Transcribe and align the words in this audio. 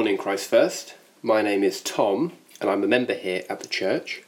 Morning, 0.00 0.16
Christ 0.16 0.48
First. 0.48 0.94
My 1.22 1.42
name 1.42 1.62
is 1.62 1.82
Tom, 1.82 2.32
and 2.58 2.70
I'm 2.70 2.82
a 2.82 2.88
member 2.88 3.12
here 3.12 3.44
at 3.50 3.60
the 3.60 3.68
church. 3.68 4.22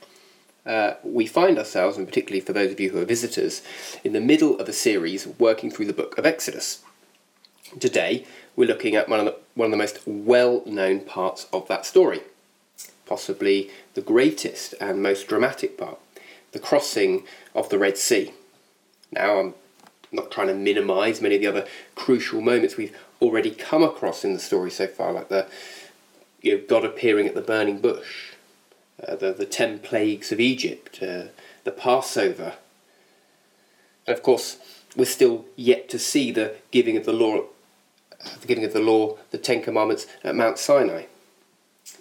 Uh, 0.67 0.97
we 1.03 1.27
find 1.27 1.57
ourselves, 1.57 1.97
and 1.97 2.07
particularly 2.07 2.43
for 2.43 2.53
those 2.53 2.73
of 2.73 2.79
you 2.79 2.91
who 2.91 3.01
are 3.01 3.07
visitors, 3.07 3.63
in 4.05 4.13
the 4.13 4.21
middle 4.21 4.61
of 4.61 4.69
a 4.69 4.73
series 4.75 5.27
working 5.27 5.71
through 5.71 5.87
the 5.87 5.95
book 5.95 6.19
of 6.19 6.27
Exodus. 6.27 6.83
Today, 7.81 8.27
we're 8.55 8.69
looking 8.69 8.97
at 8.97 9.09
one 9.09 9.21
of 9.21 9.25
the, 9.25 9.37
one 9.55 9.65
of 9.65 9.71
the 9.71 9.79
most 9.79 10.01
well 10.05 10.63
known 10.67 11.01
parts 11.01 11.47
of 11.55 11.67
that 11.69 11.87
story, 11.87 12.21
possibly 13.07 13.71
the 13.95 14.03
greatest 14.03 14.75
and 14.79 15.03
most 15.03 15.27
dramatic 15.27 15.79
part 15.79 15.99
the 16.53 16.59
crossing 16.59 17.25
of 17.55 17.71
the 17.71 17.79
Red 17.79 17.97
Sea. 17.97 18.35
Now, 19.11 19.39
I'm 19.39 19.55
not 20.13 20.31
trying 20.31 20.49
to 20.49 20.55
minimise 20.55 21.23
many 21.23 21.37
of 21.37 21.41
the 21.41 21.47
other 21.47 21.67
crucial 21.95 22.43
moments 22.43 22.77
we've 22.77 22.95
already 23.23 23.51
come 23.53 23.83
across 23.83 24.25
in 24.25 24.35
the 24.35 24.39
story 24.41 24.71
so 24.71 24.87
far, 24.87 25.13
like 25.13 25.29
the 25.29 25.47
you 26.43 26.57
know, 26.57 26.65
God 26.69 26.85
appearing 26.85 27.27
at 27.29 27.35
the 27.35 27.41
burning 27.41 27.79
bush, 27.79 28.33
uh, 29.07 29.15
the, 29.15 29.33
the 29.33 29.47
ten 29.47 29.79
plagues 29.79 30.33
of 30.33 30.41
Egypt, 30.41 31.03
uh, 31.03 31.25
the 31.65 31.71
Passover. 31.71 32.55
And 34.07 34.17
of 34.17 34.23
course, 34.23 34.59
we're 34.97 35.05
still 35.05 35.45
yet 35.57 35.89
to 35.91 35.99
see 35.99 36.33
the 36.33 36.57
giving 36.73 36.97
of 36.97 37.07
the 37.07 37.13
law, 37.13 37.45
the 38.41 38.47
giving 38.47 38.65
of 38.65 38.73
the 38.73 38.81
law, 38.81 39.17
the 39.31 39.39
Ten 39.39 39.63
Commandments 39.63 40.07
at 40.25 40.35
Mount 40.35 40.59
Sinai. 40.59 41.05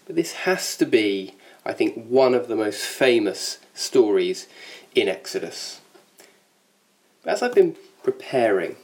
But 0.05 0.15
this 0.15 0.33
has 0.33 0.75
to 0.77 0.85
be, 0.85 1.35
I 1.65 1.73
think, 1.73 2.07
one 2.07 2.33
of 2.33 2.47
the 2.47 2.55
most 2.55 2.83
famous 2.83 3.59
stories 3.73 4.47
in 4.95 5.07
Exodus. 5.07 5.79
As 7.23 7.43
I've 7.43 7.55
been 7.55 7.75
preparing, 8.03 8.75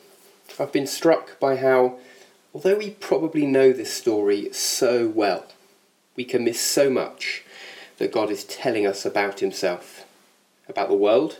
I've 0.60 0.72
been 0.72 0.88
struck 0.88 1.40
by 1.40 1.58
how 1.58 1.98
Although 2.58 2.78
we 2.80 2.90
probably 2.90 3.46
know 3.46 3.72
this 3.72 3.94
story 3.94 4.52
so 4.52 5.08
well, 5.10 5.46
we 6.16 6.26
can 6.26 6.44
miss 6.44 6.60
so 6.60 6.90
much 6.90 7.44
that 8.00 8.12
God 8.12 8.32
is 8.32 8.46
telling 8.46 8.88
us 8.88 9.06
about 9.06 9.42
Himself, 9.42 10.06
about 10.68 10.90
the 10.90 10.96
world, 10.96 11.38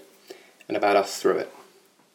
and 0.68 0.78
about 0.78 0.96
us 0.96 1.20
through 1.20 1.38
it. 1.38 1.52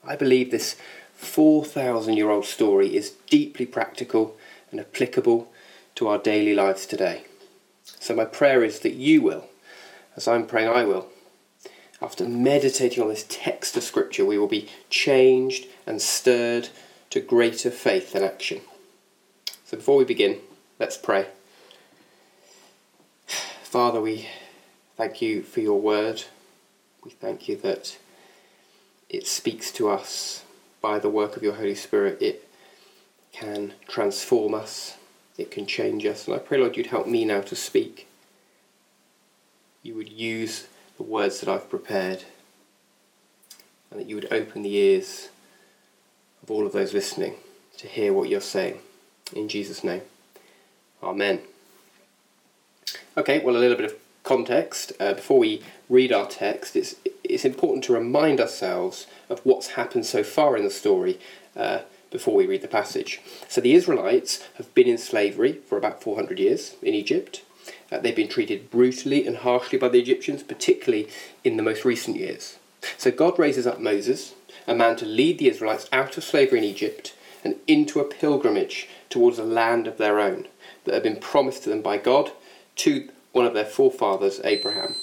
I 0.04 0.14
believe 0.14 0.52
this 0.52 0.76
4,000 1.16 2.16
year 2.16 2.30
old 2.30 2.44
story 2.44 2.94
is 2.94 3.14
deeply 3.28 3.66
practical 3.66 4.36
and 4.70 4.78
applicable 4.78 5.50
to 5.96 6.06
our 6.06 6.18
daily 6.18 6.54
lives 6.54 6.86
today. 6.86 7.24
So, 7.82 8.14
my 8.14 8.24
prayer 8.24 8.62
is 8.62 8.78
that 8.80 8.94
you 8.94 9.20
will, 9.20 9.48
as 10.14 10.28
I'm 10.28 10.46
praying 10.46 10.68
I 10.68 10.84
will, 10.84 11.08
after 12.00 12.24
meditating 12.24 13.02
on 13.02 13.08
this 13.08 13.26
text 13.28 13.76
of 13.76 13.82
Scripture, 13.82 14.24
we 14.24 14.38
will 14.38 14.46
be 14.46 14.68
changed 14.90 15.66
and 15.88 16.00
stirred 16.00 16.68
to 17.10 17.18
greater 17.18 17.72
faith 17.72 18.14
and 18.14 18.24
action. 18.24 18.60
So 19.72 19.78
before 19.78 19.96
we 19.96 20.04
begin, 20.04 20.38
let's 20.78 20.98
pray. 20.98 21.28
Father, 23.62 24.02
we 24.02 24.28
thank 24.98 25.22
you 25.22 25.42
for 25.42 25.60
your 25.60 25.80
word. 25.80 26.24
We 27.02 27.12
thank 27.12 27.48
you 27.48 27.56
that 27.56 27.96
it 29.08 29.26
speaks 29.26 29.72
to 29.72 29.88
us 29.88 30.44
by 30.82 30.98
the 30.98 31.08
work 31.08 31.38
of 31.38 31.42
your 31.42 31.54
Holy 31.54 31.74
Spirit. 31.74 32.20
It 32.20 32.46
can 33.32 33.72
transform 33.88 34.52
us, 34.52 34.98
it 35.38 35.50
can 35.50 35.64
change 35.64 36.04
us. 36.04 36.26
And 36.26 36.36
I 36.36 36.38
pray, 36.38 36.58
Lord, 36.58 36.76
you'd 36.76 36.88
help 36.88 37.06
me 37.06 37.24
now 37.24 37.40
to 37.40 37.56
speak. 37.56 38.06
You 39.82 39.94
would 39.94 40.12
use 40.12 40.68
the 40.98 41.02
words 41.02 41.40
that 41.40 41.48
I've 41.48 41.70
prepared, 41.70 42.24
and 43.90 43.98
that 43.98 44.06
you 44.06 44.16
would 44.16 44.30
open 44.30 44.64
the 44.64 44.76
ears 44.76 45.30
of 46.42 46.50
all 46.50 46.66
of 46.66 46.74
those 46.74 46.92
listening 46.92 47.36
to 47.78 47.86
hear 47.86 48.12
what 48.12 48.28
you're 48.28 48.42
saying. 48.42 48.78
In 49.34 49.48
Jesus' 49.48 49.82
name. 49.82 50.02
Amen. 51.02 51.40
Okay, 53.16 53.40
well, 53.40 53.56
a 53.56 53.58
little 53.58 53.76
bit 53.76 53.86
of 53.86 53.96
context. 54.22 54.92
Uh, 55.00 55.14
before 55.14 55.38
we 55.38 55.62
read 55.88 56.12
our 56.12 56.26
text, 56.26 56.76
it's, 56.76 56.96
it's 57.24 57.44
important 57.44 57.84
to 57.84 57.92
remind 57.92 58.40
ourselves 58.40 59.06
of 59.28 59.40
what's 59.40 59.68
happened 59.68 60.06
so 60.06 60.22
far 60.22 60.56
in 60.56 60.64
the 60.64 60.70
story 60.70 61.18
uh, 61.56 61.80
before 62.10 62.34
we 62.34 62.46
read 62.46 62.62
the 62.62 62.68
passage. 62.68 63.20
So, 63.48 63.60
the 63.60 63.74
Israelites 63.74 64.46
have 64.56 64.72
been 64.74 64.86
in 64.86 64.98
slavery 64.98 65.60
for 65.66 65.76
about 65.76 66.02
400 66.02 66.38
years 66.38 66.76
in 66.82 66.94
Egypt. 66.94 67.42
Uh, 67.90 67.98
they've 67.98 68.16
been 68.16 68.28
treated 68.28 68.70
brutally 68.70 69.26
and 69.26 69.38
harshly 69.38 69.78
by 69.78 69.88
the 69.88 70.00
Egyptians, 70.00 70.42
particularly 70.42 71.08
in 71.44 71.56
the 71.56 71.62
most 71.62 71.84
recent 71.84 72.16
years. 72.16 72.58
So, 72.96 73.10
God 73.10 73.38
raises 73.38 73.66
up 73.66 73.80
Moses, 73.80 74.34
a 74.66 74.74
man 74.74 74.96
to 74.96 75.06
lead 75.06 75.38
the 75.38 75.48
Israelites 75.48 75.88
out 75.92 76.16
of 76.16 76.24
slavery 76.24 76.58
in 76.58 76.64
Egypt 76.64 77.14
and 77.44 77.56
into 77.66 78.00
a 78.00 78.04
pilgrimage 78.04 78.88
towards 79.10 79.38
a 79.38 79.44
land 79.44 79.86
of 79.86 79.98
their 79.98 80.20
own 80.20 80.46
that 80.84 80.94
had 80.94 81.02
been 81.02 81.16
promised 81.16 81.64
to 81.64 81.70
them 81.70 81.82
by 81.82 81.98
God 81.98 82.30
to 82.76 83.08
one 83.32 83.46
of 83.46 83.54
their 83.54 83.64
forefathers, 83.64 84.40
Abraham. 84.44 84.94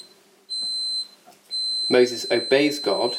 Moses 1.88 2.26
obeys 2.30 2.78
God 2.78 3.16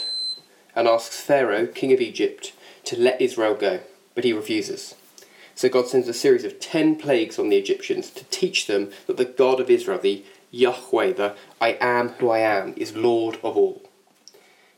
and 0.75 0.87
asks 0.87 1.19
Pharaoh, 1.19 1.67
king 1.67 1.91
of 1.91 1.99
Egypt, 1.99 2.53
to 2.85 2.97
let 2.97 3.21
Israel 3.21 3.53
go, 3.53 3.81
but 4.15 4.23
he 4.23 4.33
refuses. 4.33 4.95
So 5.55 5.69
God 5.69 5.87
sends 5.87 6.07
a 6.07 6.13
series 6.13 6.45
of 6.45 6.59
ten 6.59 6.95
plagues 6.95 7.37
on 7.37 7.49
the 7.49 7.57
Egyptians 7.57 8.09
to 8.11 8.23
teach 8.25 8.67
them 8.67 8.91
that 9.07 9.17
the 9.17 9.25
God 9.25 9.59
of 9.59 9.69
Israel, 9.69 9.99
the 9.99 10.23
Yahweh, 10.49 11.13
the 11.13 11.35
I 11.59 11.77
am 11.81 12.09
who 12.09 12.29
I 12.29 12.39
am, 12.39 12.73
is 12.77 12.95
Lord 12.95 13.35
of 13.43 13.57
all. 13.57 13.83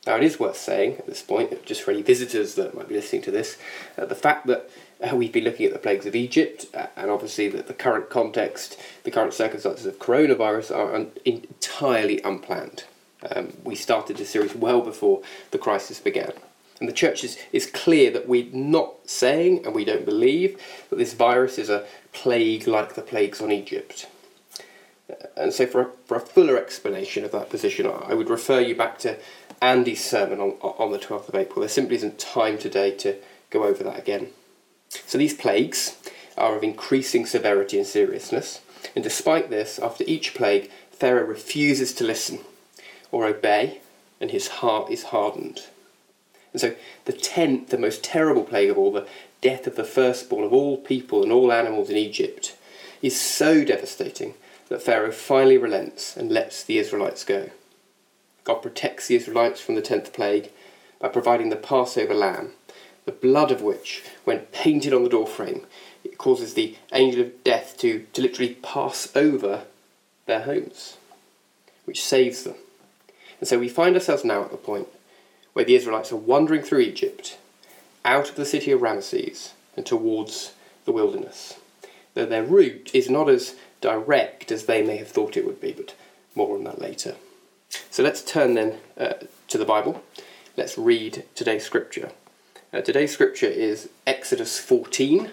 Now, 0.05 0.17
it 0.17 0.23
is 0.23 0.39
worth 0.39 0.57
saying 0.57 0.97
at 0.97 1.05
this 1.05 1.21
point, 1.21 1.65
just 1.65 1.81
for 1.81 1.91
any 1.91 2.01
visitors 2.01 2.55
that 2.55 2.75
might 2.75 2.89
be 2.89 2.95
listening 2.95 3.21
to 3.23 3.31
this, 3.31 3.57
uh, 3.97 4.05
the 4.05 4.15
fact 4.15 4.47
that 4.47 4.69
uh, 5.01 5.15
we've 5.15 5.31
been 5.31 5.45
looking 5.45 5.65
at 5.65 5.71
the 5.71 5.79
plagues 5.79 6.05
of 6.05 6.15
Egypt, 6.15 6.65
uh, 6.73 6.87
and 6.97 7.09
obviously 7.09 7.47
that 7.49 7.67
the 7.67 7.73
current 7.73 8.09
context, 8.09 8.77
the 9.03 9.11
current 9.11 9.33
circumstances 9.33 9.85
of 9.85 9.99
coronavirus 9.99 10.75
are 10.75 10.93
un- 10.93 11.11
entirely 11.23 12.21
unplanned. 12.21 12.83
Um, 13.33 13.53
we 13.63 13.75
started 13.75 14.17
this 14.17 14.29
series 14.29 14.53
well 14.53 14.81
before 14.81 15.21
the 15.51 15.57
crisis 15.57 15.99
began. 16.01 16.33
And 16.79 16.89
the 16.89 16.93
church 16.93 17.23
is, 17.23 17.37
is 17.53 17.65
clear 17.65 18.11
that 18.11 18.27
we're 18.27 18.51
not 18.51 19.09
saying, 19.09 19.65
and 19.65 19.73
we 19.73 19.85
don't 19.85 20.03
believe, 20.03 20.59
that 20.89 20.97
this 20.97 21.13
virus 21.13 21.57
is 21.57 21.69
a 21.69 21.85
plague 22.11 22.67
like 22.67 22.95
the 22.95 23.01
plagues 23.01 23.39
on 23.39 23.51
Egypt. 23.51 24.07
And 25.37 25.53
so, 25.53 25.65
for 25.65 25.81
a, 25.81 25.89
for 26.05 26.17
a 26.17 26.19
fuller 26.19 26.57
explanation 26.57 27.23
of 27.23 27.31
that 27.31 27.49
position, 27.49 27.85
I 27.87 28.13
would 28.13 28.29
refer 28.29 28.59
you 28.59 28.75
back 28.75 28.97
to 28.99 29.17
Andy's 29.63 30.03
sermon 30.03 30.41
on, 30.41 30.51
on 30.61 30.91
the 30.91 30.99
12th 30.99 31.29
of 31.29 31.35
April. 31.35 31.61
There 31.61 31.69
simply 31.69 31.95
isn't 31.95 32.19
time 32.19 32.57
today 32.57 32.91
to 32.97 33.15
go 33.49 33.63
over 33.63 33.81
that 33.85 33.97
again. 33.97 34.27
So, 34.89 35.17
these 35.17 35.33
plagues 35.33 35.95
are 36.37 36.57
of 36.57 36.63
increasing 36.63 37.25
severity 37.25 37.77
and 37.77 37.87
seriousness, 37.87 38.59
and 38.93 39.03
despite 39.03 39.49
this, 39.49 39.79
after 39.79 40.03
each 40.05 40.33
plague, 40.33 40.69
Pharaoh 40.91 41.25
refuses 41.25 41.93
to 41.93 42.03
listen 42.03 42.39
or 43.09 43.25
obey, 43.25 43.79
and 44.19 44.31
his 44.31 44.49
heart 44.59 44.91
is 44.91 45.03
hardened. 45.03 45.61
And 46.51 46.59
so, 46.59 46.75
the 47.05 47.13
tenth, 47.13 47.69
the 47.69 47.77
most 47.77 48.03
terrible 48.03 48.43
plague 48.43 48.69
of 48.69 48.77
all, 48.77 48.91
the 48.91 49.07
death 49.39 49.65
of 49.65 49.77
the 49.77 49.85
firstborn 49.85 50.43
of 50.43 50.51
all 50.51 50.75
people 50.75 51.23
and 51.23 51.31
all 51.31 51.53
animals 51.53 51.89
in 51.89 51.95
Egypt, 51.95 52.57
is 53.01 53.19
so 53.19 53.63
devastating 53.63 54.33
that 54.67 54.81
Pharaoh 54.81 55.13
finally 55.13 55.57
relents 55.57 56.17
and 56.17 56.29
lets 56.29 56.63
the 56.63 56.77
Israelites 56.79 57.23
go. 57.23 57.49
God 58.43 58.55
protects 58.55 59.07
the 59.07 59.15
Israelites 59.15 59.61
from 59.61 59.75
the 59.75 59.81
tenth 59.81 60.13
plague 60.13 60.51
by 60.99 61.07
providing 61.07 61.49
the 61.49 61.55
Passover 61.55 62.13
lamb, 62.13 62.51
the 63.05 63.11
blood 63.11 63.51
of 63.51 63.61
which, 63.61 64.03
when 64.23 64.39
painted 64.51 64.93
on 64.93 65.03
the 65.03 65.09
doorframe, 65.09 65.65
it 66.03 66.17
causes 66.17 66.53
the 66.53 66.75
angel 66.91 67.21
of 67.21 67.43
death 67.43 67.77
to, 67.79 68.05
to 68.13 68.21
literally 68.21 68.55
pass 68.55 69.13
over 69.15 69.63
their 70.25 70.41
homes, 70.41 70.97
which 71.85 72.03
saves 72.03 72.43
them. 72.43 72.55
And 73.39 73.47
so 73.47 73.59
we 73.59 73.69
find 73.69 73.95
ourselves 73.95 74.23
now 74.23 74.43
at 74.43 74.51
the 74.51 74.57
point 74.57 74.87
where 75.53 75.65
the 75.65 75.75
Israelites 75.75 76.11
are 76.11 76.17
wandering 76.17 76.61
through 76.61 76.79
Egypt, 76.79 77.37
out 78.05 78.29
of 78.29 78.35
the 78.35 78.45
city 78.45 78.71
of 78.71 78.81
Ramesses 78.81 79.51
and 79.75 79.85
towards 79.85 80.53
the 80.85 80.91
wilderness. 80.91 81.59
Though 82.13 82.25
their 82.25 82.43
route 82.43 82.91
is 82.93 83.09
not 83.09 83.29
as 83.29 83.55
direct 83.81 84.51
as 84.51 84.65
they 84.65 84.81
may 84.81 84.97
have 84.97 85.07
thought 85.07 85.37
it 85.37 85.45
would 85.45 85.61
be, 85.61 85.71
but 85.71 85.95
more 86.35 86.55
on 86.55 86.63
that 86.65 86.79
later. 86.81 87.15
So 87.89 88.03
let's 88.03 88.21
turn 88.21 88.55
then 88.55 88.79
uh, 88.97 89.13
to 89.47 89.57
the 89.57 89.65
Bible. 89.65 90.03
Let's 90.57 90.77
read 90.77 91.25
today's 91.35 91.63
scripture. 91.63 92.11
Uh, 92.71 92.81
today's 92.81 93.11
scripture 93.11 93.47
is 93.47 93.89
Exodus 94.07 94.59
14, 94.59 95.31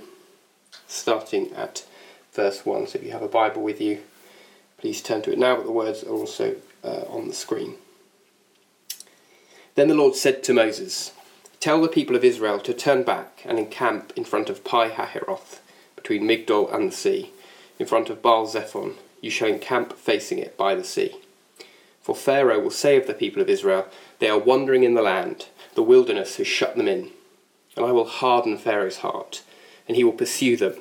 starting 0.87 1.53
at 1.53 1.85
verse 2.33 2.67
1. 2.67 2.89
So 2.89 2.99
if 2.99 3.05
you 3.05 3.13
have 3.13 3.23
a 3.23 3.29
Bible 3.29 3.63
with 3.63 3.81
you, 3.81 4.01
please 4.79 5.03
turn 5.03 5.23
to 5.23 5.33
it 5.33 5.39
now, 5.39 5.57
but 5.57 5.67
the 5.67 5.73
words 5.73 6.03
are 6.05 6.11
also 6.11 6.57
uh, 6.85 7.05
on 7.09 7.29
the 7.29 7.35
screen. 7.35 7.75
Then 9.75 9.89
the 9.89 9.95
Lord 9.95 10.15
said 10.17 10.43
to 10.45 10.55
Moses, 10.55 11.13
Tell 11.61 11.81
the 11.81 11.89
people 11.89 12.17
of 12.17 12.25
Israel 12.25 12.59
to 12.61 12.73
turn 12.73 13.03
back 13.03 13.43
and 13.45 13.59
encamp 13.59 14.13
in 14.17 14.25
front 14.25 14.49
of 14.49 14.65
Pi 14.65 14.89
Hahiroth, 14.91 15.61
between 15.97 16.25
Migdol 16.25 16.75
and 16.75 16.91
the 16.91 16.97
sea 16.97 17.33
in 17.79 17.87
front 17.87 18.11
of 18.11 18.23
Baal 18.23 18.47
Zephon, 18.47 18.95
you 19.21 19.31
shall 19.31 19.49
encamp 19.49 19.95
facing 19.95 20.39
it 20.39 20.57
by 20.57 20.75
the 20.75 20.85
sea. 20.85 21.17
For 22.11 22.17
Pharaoh 22.17 22.59
will 22.59 22.73
say 22.73 22.97
of 22.97 23.07
the 23.07 23.15
people 23.15 23.41
of 23.41 23.49
Israel, 23.49 23.87
They 24.19 24.29
are 24.29 24.37
wandering 24.37 24.83
in 24.83 24.95
the 24.95 25.01
land, 25.01 25.47
the 25.77 25.83
wilderness 25.85 26.39
has 26.39 26.49
shut 26.49 26.77
them 26.77 26.89
in. 26.89 27.11
And 27.77 27.87
I 27.87 27.93
will 27.93 28.05
harden 28.05 28.59
Pharaoh's 28.59 28.97
heart, 28.97 29.45
and 29.87 29.97
he 29.97 30.03
will 30.03 30.11
pursue 30.11 30.57
them, 30.57 30.75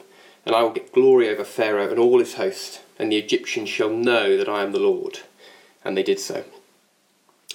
and 0.43 0.55
I 0.55 0.63
will 0.63 0.71
get 0.71 0.91
glory 0.91 1.29
over 1.29 1.43
Pharaoh 1.43 1.87
and 1.87 1.99
all 1.99 2.17
his 2.17 2.33
host, 2.33 2.81
and 2.97 3.11
the 3.11 3.17
Egyptians 3.17 3.69
shall 3.69 3.91
know 3.91 4.37
that 4.37 4.49
I 4.49 4.63
am 4.63 4.71
the 4.71 4.79
Lord. 4.79 5.19
And 5.85 5.95
they 5.95 6.01
did 6.01 6.19
so. 6.19 6.45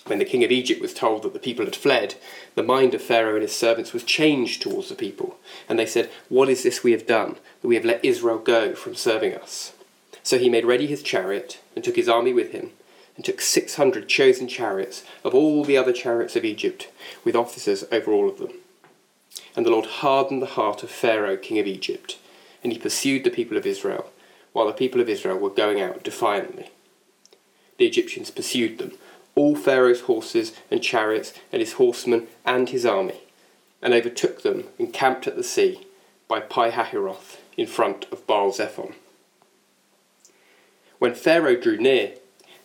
When 0.06 0.20
the 0.20 0.24
king 0.24 0.44
of 0.44 0.52
Egypt 0.52 0.80
was 0.80 0.94
told 0.94 1.24
that 1.24 1.32
the 1.32 1.40
people 1.40 1.64
had 1.64 1.74
fled, 1.74 2.14
the 2.54 2.62
mind 2.62 2.94
of 2.94 3.02
Pharaoh 3.02 3.34
and 3.34 3.42
his 3.42 3.56
servants 3.56 3.92
was 3.92 4.04
changed 4.04 4.62
towards 4.62 4.88
the 4.88 4.94
people, 4.94 5.36
and 5.68 5.80
they 5.80 5.86
said, 5.86 6.10
What 6.28 6.48
is 6.48 6.62
this 6.62 6.84
we 6.84 6.92
have 6.92 7.08
done, 7.08 7.38
that 7.60 7.66
we 7.66 7.74
have 7.74 7.84
let 7.84 8.04
Israel 8.04 8.38
go 8.38 8.76
from 8.76 8.94
serving 8.94 9.34
us? 9.34 9.72
So 10.22 10.38
he 10.38 10.48
made 10.48 10.64
ready 10.64 10.86
his 10.86 11.02
chariot, 11.02 11.58
and 11.74 11.82
took 11.84 11.96
his 11.96 12.08
army 12.08 12.32
with 12.32 12.52
him, 12.52 12.70
and 13.16 13.24
took 13.24 13.40
six 13.40 13.76
hundred 13.76 14.08
chosen 14.08 14.48
chariots 14.48 15.04
of 15.22 15.34
all 15.34 15.64
the 15.64 15.76
other 15.76 15.92
chariots 15.92 16.36
of 16.36 16.44
Egypt, 16.44 16.88
with 17.24 17.36
officers 17.36 17.84
over 17.92 18.10
all 18.12 18.28
of 18.28 18.38
them. 18.38 18.52
And 19.56 19.64
the 19.64 19.70
Lord 19.70 19.86
hardened 19.86 20.42
the 20.42 20.46
heart 20.46 20.82
of 20.82 20.90
Pharaoh, 20.90 21.36
king 21.36 21.58
of 21.58 21.66
Egypt, 21.66 22.18
and 22.62 22.72
he 22.72 22.78
pursued 22.78 23.24
the 23.24 23.30
people 23.30 23.56
of 23.56 23.66
Israel, 23.66 24.10
while 24.52 24.66
the 24.66 24.72
people 24.72 25.00
of 25.00 25.08
Israel 25.08 25.38
were 25.38 25.50
going 25.50 25.80
out 25.80 26.02
defiantly. 26.02 26.70
The 27.78 27.86
Egyptians 27.86 28.30
pursued 28.30 28.78
them 28.78 28.92
all 29.36 29.56
Pharaoh's 29.56 30.02
horses 30.02 30.52
and 30.70 30.82
chariots 30.82 31.32
and 31.52 31.60
his 31.60 31.74
horsemen 31.74 32.28
and 32.44 32.68
his 32.68 32.86
army, 32.86 33.20
and 33.82 33.92
overtook 33.92 34.42
them 34.42 34.64
and 34.78 34.92
camped 34.92 35.26
at 35.26 35.36
the 35.36 35.42
sea 35.42 35.86
by 36.28 36.40
Pi 36.40 36.70
Hahiroth 36.70 37.38
in 37.56 37.66
front 37.66 38.06
of 38.10 38.26
Baal 38.26 38.52
Zephon. 38.52 38.94
When 40.98 41.14
Pharaoh 41.14 41.56
drew 41.56 41.76
near, 41.76 42.14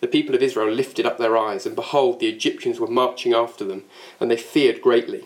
the 0.01 0.07
people 0.07 0.33
of 0.33 0.41
Israel 0.41 0.73
lifted 0.73 1.05
up 1.05 1.17
their 1.17 1.37
eyes, 1.37 1.65
and 1.65 1.75
behold, 1.75 2.19
the 2.19 2.29
Egyptians 2.29 2.79
were 2.79 2.87
marching 2.87 3.33
after 3.33 3.65
them, 3.65 3.83
and 4.19 4.31
they 4.31 4.37
feared 4.37 4.81
greatly. 4.81 5.25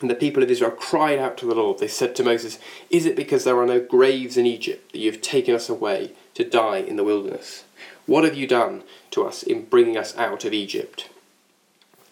And 0.00 0.10
the 0.10 0.14
people 0.14 0.42
of 0.42 0.50
Israel 0.50 0.70
cried 0.70 1.18
out 1.18 1.36
to 1.38 1.46
the 1.46 1.54
Lord. 1.54 1.78
They 1.78 1.88
said 1.88 2.16
to 2.16 2.24
Moses, 2.24 2.58
Is 2.88 3.04
it 3.04 3.16
because 3.16 3.44
there 3.44 3.58
are 3.58 3.66
no 3.66 3.80
graves 3.80 4.36
in 4.36 4.46
Egypt 4.46 4.92
that 4.92 4.98
you 4.98 5.10
have 5.10 5.20
taken 5.20 5.54
us 5.54 5.68
away 5.68 6.12
to 6.34 6.44
die 6.44 6.78
in 6.78 6.96
the 6.96 7.04
wilderness? 7.04 7.64
What 8.06 8.24
have 8.24 8.34
you 8.34 8.46
done 8.46 8.82
to 9.12 9.24
us 9.24 9.42
in 9.42 9.66
bringing 9.66 9.96
us 9.96 10.16
out 10.16 10.44
of 10.44 10.54
Egypt? 10.54 11.10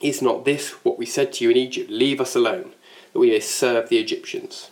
Is 0.00 0.22
not 0.22 0.44
this 0.44 0.70
what 0.84 0.98
we 0.98 1.06
said 1.06 1.32
to 1.34 1.44
you 1.44 1.50
in 1.50 1.56
Egypt? 1.56 1.90
Leave 1.90 2.20
us 2.20 2.36
alone, 2.36 2.72
that 3.12 3.18
we 3.18 3.30
may 3.30 3.40
serve 3.40 3.88
the 3.88 3.98
Egyptians. 3.98 4.70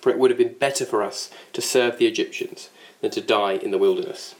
For 0.00 0.10
it 0.10 0.18
would 0.18 0.30
have 0.30 0.38
been 0.38 0.54
better 0.54 0.84
for 0.84 1.02
us 1.02 1.30
to 1.52 1.62
serve 1.62 1.98
the 1.98 2.06
Egyptians 2.06 2.68
than 3.00 3.12
to 3.12 3.20
die 3.20 3.52
in 3.52 3.70
the 3.70 3.78
wilderness. 3.78 4.34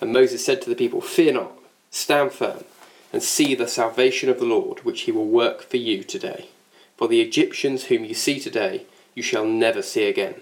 And 0.00 0.12
Moses 0.12 0.44
said 0.44 0.62
to 0.62 0.70
the 0.70 0.76
people, 0.76 1.00
Fear 1.00 1.34
not, 1.34 1.52
stand 1.90 2.32
firm, 2.32 2.64
and 3.12 3.22
see 3.22 3.54
the 3.54 3.68
salvation 3.68 4.28
of 4.28 4.38
the 4.38 4.46
Lord, 4.46 4.84
which 4.84 5.02
he 5.02 5.12
will 5.12 5.26
work 5.26 5.62
for 5.62 5.76
you 5.76 6.04
today. 6.04 6.48
For 6.96 7.08
the 7.08 7.20
Egyptians 7.20 7.84
whom 7.84 8.04
you 8.04 8.14
see 8.14 8.38
today, 8.38 8.86
you 9.14 9.22
shall 9.22 9.46
never 9.46 9.82
see 9.82 10.08
again. 10.08 10.36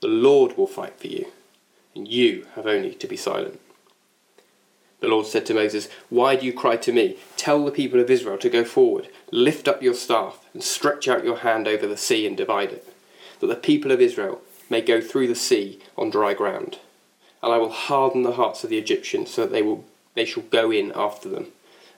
The 0.00 0.08
Lord 0.08 0.56
will 0.56 0.66
fight 0.66 0.98
for 0.98 1.08
you 1.08 1.26
and 1.96 2.06
you 2.06 2.46
have 2.54 2.66
only 2.66 2.94
to 2.94 3.06
be 3.06 3.16
silent. 3.16 3.58
The 5.00 5.08
Lord 5.08 5.26
said 5.26 5.46
to 5.46 5.54
Moses, 5.54 5.88
Why 6.10 6.36
do 6.36 6.46
you 6.46 6.52
cry 6.52 6.76
to 6.76 6.92
me? 6.92 7.16
Tell 7.36 7.64
the 7.64 7.70
people 7.70 8.00
of 8.00 8.10
Israel 8.10 8.38
to 8.38 8.50
go 8.50 8.64
forward, 8.64 9.08
lift 9.30 9.66
up 9.66 9.82
your 9.82 9.94
staff, 9.94 10.44
and 10.52 10.62
stretch 10.62 11.08
out 11.08 11.24
your 11.24 11.38
hand 11.38 11.66
over 11.66 11.86
the 11.86 11.96
sea 11.96 12.26
and 12.26 12.36
divide 12.36 12.72
it, 12.72 12.94
that 13.40 13.46
the 13.46 13.56
people 13.56 13.90
of 13.90 14.00
Israel 14.00 14.40
may 14.70 14.80
go 14.80 15.00
through 15.00 15.28
the 15.28 15.34
sea 15.34 15.80
on 15.96 16.10
dry 16.10 16.34
ground. 16.34 16.78
And 17.46 17.54
I 17.54 17.58
will 17.58 17.70
harden 17.70 18.24
the 18.24 18.32
hearts 18.32 18.64
of 18.64 18.70
the 18.70 18.76
Egyptians, 18.76 19.30
so 19.30 19.42
that 19.42 19.52
they 19.52 19.62
will 19.62 19.84
they 20.14 20.24
shall 20.24 20.42
go 20.42 20.72
in 20.72 20.90
after 20.96 21.28
them. 21.28 21.46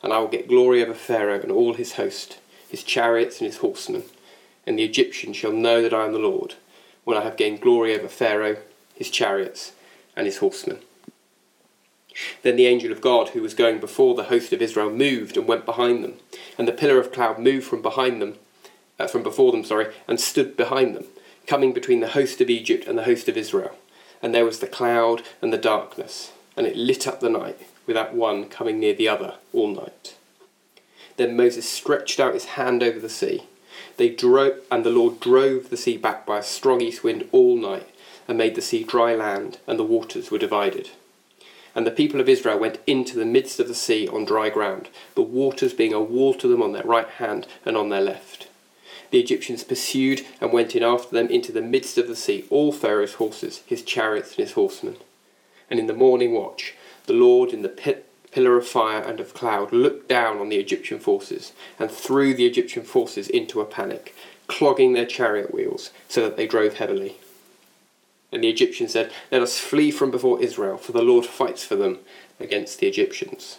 And 0.02 0.12
I 0.12 0.18
will 0.18 0.28
get 0.28 0.46
glory 0.46 0.82
over 0.82 0.92
Pharaoh 0.92 1.40
and 1.40 1.50
all 1.50 1.72
his 1.72 1.92
host, 1.94 2.36
his 2.68 2.82
chariots 2.82 3.40
and 3.40 3.46
his 3.46 3.56
horsemen. 3.56 4.02
And 4.66 4.78
the 4.78 4.84
Egyptians 4.84 5.38
shall 5.38 5.52
know 5.52 5.80
that 5.80 5.94
I 5.94 6.04
am 6.04 6.12
the 6.12 6.18
Lord, 6.18 6.56
when 7.04 7.16
I 7.16 7.22
have 7.22 7.38
gained 7.38 7.62
glory 7.62 7.98
over 7.98 8.08
Pharaoh, 8.08 8.58
his 8.94 9.08
chariots, 9.08 9.72
and 10.14 10.26
his 10.26 10.36
horsemen. 10.36 10.80
Then 12.42 12.56
the 12.56 12.66
angel 12.66 12.92
of 12.92 13.00
God, 13.00 13.30
who 13.30 13.40
was 13.40 13.54
going 13.54 13.80
before 13.80 14.14
the 14.14 14.24
host 14.24 14.52
of 14.52 14.60
Israel, 14.60 14.90
moved 14.90 15.38
and 15.38 15.48
went 15.48 15.64
behind 15.64 16.04
them, 16.04 16.16
and 16.58 16.68
the 16.68 16.72
pillar 16.72 17.00
of 17.00 17.10
cloud 17.10 17.38
moved 17.38 17.66
from 17.66 17.80
behind 17.80 18.20
them, 18.20 18.34
uh, 18.98 19.06
from 19.06 19.22
before 19.22 19.52
them, 19.52 19.64
sorry, 19.64 19.94
and 20.06 20.20
stood 20.20 20.58
behind 20.58 20.94
them, 20.94 21.06
coming 21.46 21.72
between 21.72 22.00
the 22.00 22.08
host 22.08 22.42
of 22.42 22.50
Egypt 22.50 22.86
and 22.86 22.98
the 22.98 23.04
host 23.04 23.30
of 23.30 23.38
Israel. 23.38 23.74
And 24.22 24.34
there 24.34 24.44
was 24.44 24.58
the 24.58 24.66
cloud 24.66 25.22
and 25.40 25.52
the 25.52 25.58
darkness, 25.58 26.32
and 26.56 26.66
it 26.66 26.76
lit 26.76 27.06
up 27.06 27.20
the 27.20 27.30
night, 27.30 27.58
without 27.86 28.14
one 28.14 28.48
coming 28.48 28.78
near 28.78 28.94
the 28.94 29.08
other 29.08 29.34
all 29.52 29.68
night. 29.68 30.16
Then 31.16 31.36
Moses 31.36 31.68
stretched 31.68 32.20
out 32.20 32.34
his 32.34 32.44
hand 32.56 32.82
over 32.82 32.98
the 32.98 33.08
sea. 33.08 33.44
They 33.96 34.08
drove, 34.08 34.60
and 34.70 34.84
the 34.84 34.90
Lord 34.90 35.20
drove 35.20 35.70
the 35.70 35.76
sea 35.76 35.96
back 35.96 36.24
by 36.24 36.38
a 36.38 36.42
strong 36.42 36.80
east 36.80 37.02
wind 37.02 37.28
all 37.32 37.56
night 37.56 37.88
and 38.28 38.36
made 38.36 38.54
the 38.54 38.60
sea 38.60 38.84
dry 38.84 39.14
land, 39.14 39.58
and 39.66 39.78
the 39.78 39.84
waters 39.84 40.30
were 40.30 40.38
divided. 40.38 40.90
And 41.74 41.86
the 41.86 41.90
people 41.90 42.20
of 42.20 42.28
Israel 42.28 42.58
went 42.58 42.80
into 42.86 43.16
the 43.16 43.24
midst 43.24 43.58
of 43.58 43.68
the 43.68 43.74
sea 43.74 44.06
on 44.08 44.24
dry 44.24 44.50
ground, 44.50 44.88
the 45.14 45.22
waters 45.22 45.72
being 45.72 45.94
a 45.94 46.00
wall 46.00 46.34
to 46.34 46.48
them 46.48 46.62
on 46.62 46.72
their 46.72 46.82
right 46.82 47.08
hand 47.08 47.46
and 47.64 47.76
on 47.76 47.88
their 47.88 48.00
left. 48.00 48.47
The 49.10 49.20
Egyptians 49.20 49.64
pursued 49.64 50.26
and 50.40 50.52
went 50.52 50.76
in 50.76 50.82
after 50.82 51.10
them 51.14 51.28
into 51.28 51.52
the 51.52 51.62
midst 51.62 51.98
of 51.98 52.08
the 52.08 52.16
sea, 52.16 52.44
all 52.50 52.72
Pharaoh's 52.72 53.14
horses, 53.14 53.62
his 53.66 53.82
chariots, 53.82 54.30
and 54.30 54.38
his 54.38 54.52
horsemen. 54.52 54.96
And 55.70 55.80
in 55.80 55.86
the 55.86 55.94
morning 55.94 56.32
watch, 56.32 56.74
the 57.06 57.12
Lord 57.14 57.52
in 57.52 57.62
the 57.62 57.68
pit, 57.68 58.06
pillar 58.30 58.56
of 58.56 58.66
fire 58.66 59.02
and 59.02 59.20
of 59.20 59.34
cloud 59.34 59.72
looked 59.72 60.08
down 60.08 60.38
on 60.38 60.48
the 60.50 60.58
Egyptian 60.58 60.98
forces 60.98 61.52
and 61.78 61.90
threw 61.90 62.34
the 62.34 62.46
Egyptian 62.46 62.82
forces 62.82 63.28
into 63.28 63.60
a 63.60 63.64
panic, 63.64 64.14
clogging 64.46 64.92
their 64.92 65.06
chariot 65.06 65.52
wheels 65.52 65.90
so 66.08 66.22
that 66.22 66.36
they 66.36 66.46
drove 66.46 66.74
heavily. 66.74 67.16
And 68.30 68.44
the 68.44 68.50
Egyptians 68.50 68.92
said, 68.92 69.10
Let 69.32 69.42
us 69.42 69.58
flee 69.58 69.90
from 69.90 70.10
before 70.10 70.42
Israel, 70.42 70.76
for 70.76 70.92
the 70.92 71.02
Lord 71.02 71.24
fights 71.24 71.64
for 71.64 71.76
them 71.76 72.00
against 72.38 72.78
the 72.78 72.86
Egyptians. 72.86 73.58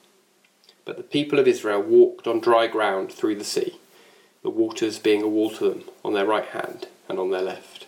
But 0.91 0.97
the 0.97 1.03
people 1.03 1.39
of 1.39 1.47
Israel 1.47 1.81
walked 1.81 2.27
on 2.27 2.41
dry 2.41 2.67
ground 2.67 3.13
through 3.13 3.35
the 3.35 3.45
sea, 3.45 3.79
the 4.43 4.49
waters 4.49 4.99
being 4.99 5.21
a 5.21 5.27
wall 5.29 5.49
to 5.51 5.69
them 5.69 5.85
on 6.03 6.11
their 6.11 6.25
right 6.25 6.47
hand 6.47 6.89
and 7.07 7.17
on 7.17 7.31
their 7.31 7.41
left. 7.41 7.87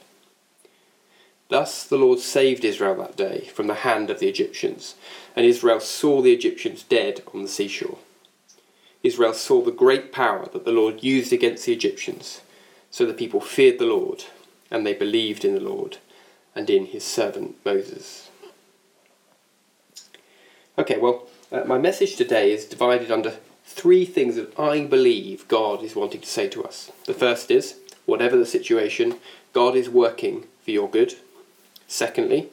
Thus 1.49 1.83
the 1.83 1.97
Lord 1.97 2.19
saved 2.19 2.63
Israel 2.63 2.95
that 2.95 3.17
day 3.17 3.49
from 3.53 3.67
the 3.67 3.83
hand 3.83 4.09
of 4.09 4.19
the 4.19 4.29
Egyptians, 4.29 4.95
and 5.35 5.45
Israel 5.45 5.81
saw 5.81 6.21
the 6.21 6.31
Egyptians 6.31 6.83
dead 6.83 7.23
on 7.33 7.41
the 7.41 7.49
seashore. 7.49 7.97
Israel 9.03 9.33
saw 9.33 9.61
the 9.61 9.71
great 9.71 10.13
power 10.13 10.47
that 10.53 10.63
the 10.63 10.71
Lord 10.71 11.03
used 11.03 11.33
against 11.33 11.65
the 11.65 11.73
Egyptians, 11.73 12.39
so 12.89 13.05
the 13.05 13.13
people 13.13 13.41
feared 13.41 13.79
the 13.79 13.85
Lord, 13.85 14.23
and 14.71 14.85
they 14.85 14.93
believed 14.93 15.43
in 15.43 15.53
the 15.53 15.59
Lord 15.59 15.97
and 16.55 16.69
in 16.69 16.85
his 16.85 17.03
servant 17.03 17.57
Moses. 17.65 18.29
Okay, 20.77 20.97
well, 20.97 21.27
uh, 21.53 21.63
my 21.65 21.77
message 21.77 22.15
today 22.15 22.51
is 22.51 22.65
divided 22.65 23.11
under 23.11 23.37
three 23.63 24.05
things 24.05 24.35
that 24.35 24.57
I 24.59 24.85
believe 24.85 25.47
God 25.47 25.83
is 25.83 25.95
wanting 25.95 26.21
to 26.21 26.27
say 26.27 26.49
to 26.49 26.63
us. 26.63 26.91
The 27.05 27.13
first 27.13 27.51
is, 27.51 27.75
whatever 28.05 28.35
the 28.35 28.45
situation, 28.45 29.19
God 29.53 29.75
is 29.75 29.87
working 29.87 30.45
for 30.65 30.71
your 30.71 30.89
good. 30.89 31.13
Secondly, 31.87 32.49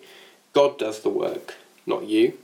God 0.53 0.79
does 0.79 1.01
the 1.01 1.09
work, 1.09 1.55
not 1.87 2.05
you. 2.05 2.35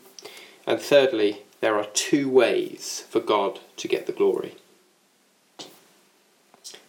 And 0.66 0.80
thirdly, 0.80 1.42
there 1.60 1.78
are 1.78 1.86
two 1.92 2.30
ways 2.30 3.04
for 3.10 3.20
God 3.20 3.60
to 3.76 3.86
get 3.86 4.06
the 4.06 4.12
glory. 4.12 4.54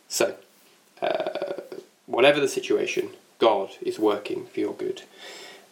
So, 0.08 0.36
uh, 1.02 1.62
whatever 2.06 2.40
the 2.40 2.48
situation, 2.48 3.10
God 3.38 3.72
is 3.82 4.00
working 4.00 4.46
for 4.46 4.62
your 4.62 4.74
good. 4.74 5.02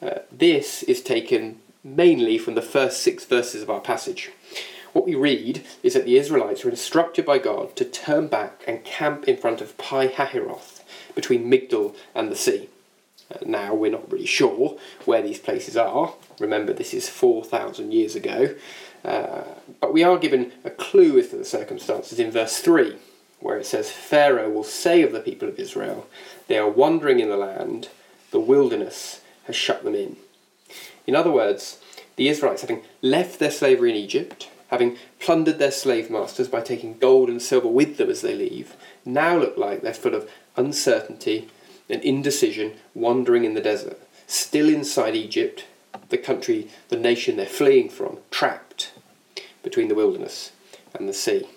Uh, 0.01 0.19
this 0.31 0.83
is 0.83 1.01
taken 1.01 1.61
mainly 1.85 2.37
from 2.37 2.55
the 2.55 2.61
first 2.61 3.01
six 3.01 3.23
verses 3.23 3.61
of 3.61 3.69
our 3.69 3.79
passage. 3.79 4.31
What 4.91 5.05
we 5.05 5.13
read 5.13 5.63
is 5.83 5.93
that 5.93 6.05
the 6.05 6.17
Israelites 6.17 6.63
were 6.63 6.71
instructed 6.71 7.25
by 7.25 7.37
God 7.37 7.75
to 7.75 7.85
turn 7.85 8.27
back 8.27 8.63
and 8.67 8.83
camp 8.83 9.27
in 9.27 9.37
front 9.37 9.61
of 9.61 9.77
Pi 9.77 10.07
Hahiroth, 10.07 10.81
between 11.13 11.49
Migdol 11.49 11.95
and 12.15 12.31
the 12.31 12.35
sea. 12.35 12.69
Uh, 13.31 13.37
now, 13.45 13.73
we're 13.73 13.91
not 13.91 14.11
really 14.11 14.25
sure 14.25 14.77
where 15.05 15.21
these 15.21 15.39
places 15.39 15.77
are. 15.77 16.13
Remember, 16.39 16.73
this 16.73 16.93
is 16.93 17.07
4,000 17.09 17.91
years 17.91 18.15
ago. 18.15 18.55
Uh, 19.03 19.43
but 19.79 19.93
we 19.93 20.03
are 20.03 20.17
given 20.17 20.51
a 20.63 20.69
clue 20.69 21.19
as 21.19 21.29
to 21.29 21.37
the 21.37 21.45
circumstances 21.45 22.19
in 22.19 22.31
verse 22.31 22.59
3 22.59 22.95
where 23.39 23.57
it 23.59 23.65
says, 23.65 23.91
Pharaoh 23.91 24.49
will 24.49 24.63
say 24.63 25.03
of 25.03 25.11
the 25.11 25.19
people 25.19 25.47
of 25.47 25.59
Israel, 25.59 26.07
They 26.47 26.57
are 26.57 26.69
wandering 26.69 27.19
in 27.19 27.29
the 27.29 27.37
land, 27.37 27.89
the 28.31 28.39
wilderness, 28.39 29.21
has 29.43 29.55
shut 29.55 29.83
them 29.83 29.93
in. 29.93 30.15
In 31.07 31.15
other 31.15 31.31
words, 31.31 31.79
the 32.15 32.29
Israelites, 32.29 32.61
having 32.61 32.83
left 33.01 33.39
their 33.39 33.51
slavery 33.51 33.91
in 33.91 33.95
Egypt, 33.95 34.49
having 34.69 34.97
plundered 35.19 35.59
their 35.59 35.71
slave 35.71 36.09
masters 36.09 36.47
by 36.47 36.61
taking 36.61 36.97
gold 36.97 37.29
and 37.29 37.41
silver 37.41 37.67
with 37.67 37.97
them 37.97 38.09
as 38.09 38.21
they 38.21 38.35
leave, 38.35 38.75
now 39.03 39.37
look 39.37 39.57
like 39.57 39.81
they're 39.81 39.93
full 39.93 40.15
of 40.15 40.29
uncertainty 40.55 41.49
and 41.89 42.01
indecision, 42.03 42.73
wandering 42.93 43.43
in 43.43 43.53
the 43.53 43.61
desert, 43.61 43.99
still 44.27 44.69
inside 44.69 45.15
Egypt, 45.15 45.65
the 46.09 46.17
country, 46.17 46.69
the 46.89 46.97
nation 46.97 47.37
they're 47.37 47.45
fleeing 47.45 47.89
from, 47.89 48.17
trapped 48.31 48.91
between 49.63 49.87
the 49.87 49.95
wilderness 49.95 50.51
and 50.93 51.07
the 51.07 51.13
sea. 51.13 51.47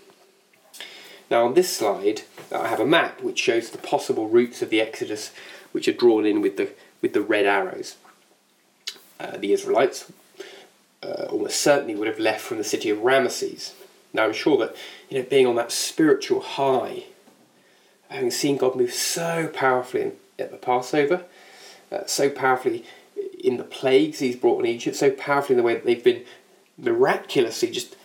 Now, 1.30 1.44
on 1.44 1.54
this 1.54 1.74
slide, 1.74 2.22
I 2.50 2.68
have 2.68 2.80
a 2.80 2.86
map 2.86 3.22
which 3.22 3.38
shows 3.38 3.70
the 3.70 3.78
possible 3.78 4.28
routes 4.28 4.62
of 4.62 4.70
the 4.70 4.80
Exodus, 4.80 5.30
which 5.72 5.86
are 5.88 5.92
drawn 5.92 6.24
in 6.24 6.40
with 6.40 6.56
the, 6.56 6.70
with 7.02 7.12
the 7.12 7.20
red 7.20 7.44
arrows. 7.44 7.96
Uh, 9.20 9.36
the 9.36 9.52
Israelites 9.52 10.10
uh, 11.02 11.26
almost 11.30 11.60
certainly 11.60 11.94
would 11.94 12.08
have 12.08 12.18
left 12.18 12.40
from 12.40 12.58
the 12.58 12.64
city 12.64 12.90
of 12.90 12.98
Ramesses. 12.98 13.72
Now, 14.12 14.24
I'm 14.24 14.32
sure 14.32 14.56
that 14.58 14.76
you 15.08 15.18
know, 15.18 15.26
being 15.28 15.46
on 15.46 15.56
that 15.56 15.72
spiritual 15.72 16.40
high, 16.40 17.04
having 18.08 18.30
seen 18.30 18.56
God 18.56 18.76
move 18.76 18.92
so 18.92 19.48
powerfully 19.48 20.12
at 20.38 20.50
the 20.50 20.56
Passover, 20.56 21.24
uh, 21.90 22.06
so 22.06 22.30
powerfully 22.30 22.84
in 23.42 23.56
the 23.56 23.64
plagues 23.64 24.18
He's 24.18 24.36
brought 24.36 24.60
in 24.60 24.66
Egypt, 24.66 24.96
so 24.96 25.10
powerfully 25.10 25.54
in 25.54 25.58
the 25.58 25.62
way 25.62 25.74
that 25.74 25.84
they've 25.84 26.02
been 26.02 26.24
miraculously 26.76 27.70
just 27.70 27.96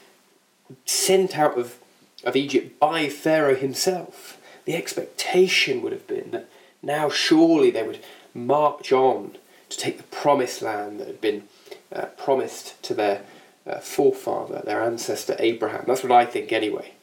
sent 0.85 1.37
out 1.37 1.57
of 1.57 1.77
of 2.23 2.35
Egypt 2.35 2.79
by 2.79 3.09
Pharaoh 3.09 3.55
himself. 3.55 4.37
The 4.65 4.75
expectation 4.75 5.81
would 5.81 5.91
have 5.91 6.07
been 6.07 6.31
that 6.31 6.49
now 6.81 7.09
surely 7.09 7.69
they 7.69 7.83
would 7.83 7.99
march 8.33 8.91
on 8.91 9.37
to 9.73 9.77
take 9.77 9.97
the 9.97 10.03
promised 10.03 10.61
land 10.61 10.99
that 10.99 11.07
had 11.07 11.21
been 11.21 11.43
uh, 11.91 12.05
promised 12.17 12.81
to 12.83 12.93
their 12.93 13.23
uh, 13.65 13.79
forefather, 13.79 14.61
their 14.65 14.83
ancestor 14.83 15.35
Abraham. 15.39 15.83
That's 15.87 16.03
what 16.03 16.11
I 16.11 16.25
think 16.25 16.51
anyway. 16.51 16.93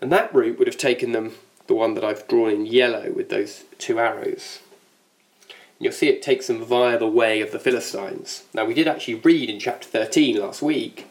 And 0.00 0.10
that 0.12 0.34
route 0.34 0.58
would 0.58 0.66
have 0.66 0.78
taken 0.78 1.12
them 1.12 1.34
the 1.66 1.74
one 1.74 1.94
that 1.94 2.04
I've 2.04 2.26
drawn 2.28 2.50
in 2.50 2.66
yellow 2.66 3.12
with 3.12 3.28
those 3.28 3.64
two 3.78 3.98
arrows. 3.98 4.60
And 5.48 5.84
you'll 5.84 5.92
see 5.92 6.08
it 6.08 6.22
takes 6.22 6.48
them 6.48 6.64
via 6.64 6.98
the 6.98 7.06
way 7.06 7.40
of 7.40 7.52
the 7.52 7.58
Philistines. 7.58 8.44
Now, 8.52 8.64
we 8.64 8.74
did 8.74 8.88
actually 8.88 9.14
read 9.14 9.48
in 9.48 9.60
chapter 9.60 9.88
13 9.88 10.36
last 10.36 10.60
week 10.60 11.06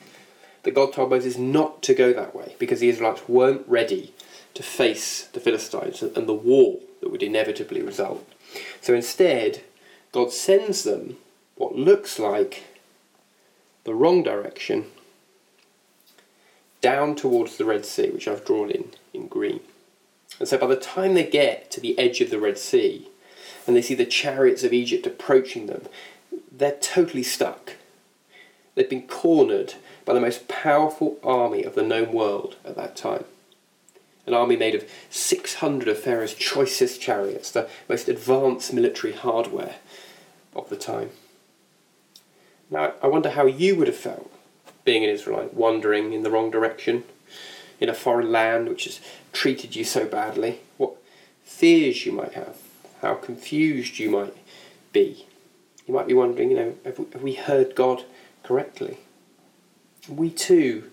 that 0.64 0.76
God 0.76 0.94
told 0.94 1.10
Moses 1.10 1.38
not 1.38 1.82
to 1.84 1.94
go 1.94 2.14
that 2.14 2.36
way 2.36 2.56
because 2.60 2.80
the 2.80 2.90
Israelites 2.90 3.28
weren't 3.28 3.68
ready 3.68 4.14
to 4.54 4.64
face 4.64 5.24
the 5.28 5.40
Philistines 5.40 6.04
and 6.04 6.28
the 6.28 6.34
war 6.34 6.80
that 7.00 7.10
would 7.10 7.24
inevitably 7.24 7.82
result. 7.82 8.28
So 8.82 8.94
instead, 8.94 9.62
God 10.12 10.32
sends 10.32 10.84
them 10.84 11.18
what 11.56 11.76
looks 11.76 12.20
like 12.20 12.64
the 13.84 13.96
wrong 13.96 14.24
direction 14.24 14.88
down 16.82 17.16
towards 17.16 17.58
the 17.58 17.66
Red 17.66 17.86
Sea, 17.86 18.10
which 18.10 18.28
I've 18.28 18.46
drawn 18.46 18.70
in 18.70 18.92
in 19.14 19.28
green. 19.28 19.62
And 20.40 20.48
so 20.48 20.58
by 20.58 20.68
the 20.68 20.76
time 20.76 21.14
they 21.14 21.26
get 21.26 21.70
to 21.72 21.80
the 21.80 21.98
edge 22.00 22.22
of 22.22 22.30
the 22.30 22.40
Red 22.40 22.58
Sea 22.58 23.08
and 23.66 23.76
they 23.76 23.82
see 23.82 23.94
the 23.94 24.06
chariots 24.06 24.64
of 24.64 24.74
Egypt 24.74 25.06
approaching 25.06 25.68
them, 25.68 25.86
they're 26.52 26.78
totally 26.82 27.24
stuck. 27.24 27.74
They've 28.76 28.90
been 28.90 29.08
cornered 29.08 29.76
by 30.06 30.14
the 30.14 30.20
most 30.20 30.48
powerful 30.48 31.20
army 31.24 31.64
of 31.64 31.76
the 31.76 31.84
known 31.84 32.12
world 32.12 32.56
at 32.66 32.76
that 32.76 32.96
time. 32.96 33.26
An 34.26 34.34
army 34.34 34.56
made 34.56 34.76
of 34.76 34.90
600 35.10 35.88
of 35.88 36.00
Pharaoh's 36.00 36.34
choicest 36.34 37.02
chariots, 37.02 37.52
the 37.52 37.70
most 37.90 38.08
advanced 38.08 38.74
military 38.74 39.14
hardware 39.14 39.76
of 40.56 40.70
the 40.70 40.76
time. 40.76 41.12
Now, 42.70 42.94
I 43.02 43.08
wonder 43.08 43.30
how 43.30 43.46
you 43.46 43.76
would 43.76 43.88
have 43.88 43.98
felt 43.98 44.32
being 44.86 45.04
an 45.04 45.10
Israelite, 45.10 45.54
wandering 45.54 46.14
in 46.14 46.24
the 46.24 46.32
wrong 46.32 46.50
direction 46.50 47.04
in 47.80 47.90
a 47.90 47.94
foreign 47.94 48.32
land 48.32 48.70
which 48.70 48.86
has 48.86 49.00
treated 49.34 49.76
you 49.76 49.84
so 49.84 50.06
badly. 50.06 50.62
What 50.78 50.96
fears 51.44 52.06
you 52.06 52.12
might 52.12 52.34
have, 52.34 52.58
how 53.02 53.16
confused 53.16 54.00
you 54.00 54.10
might 54.10 54.36
be. 54.94 55.26
You 55.88 55.94
might 55.94 56.08
be 56.08 56.14
wondering, 56.14 56.52
you 56.52 56.58
know, 56.58 56.76
have 56.86 57.22
we 57.22 57.34
heard 57.34 57.76
God 57.76 58.04
correctly? 58.44 58.98
we 60.10 60.30
too 60.30 60.92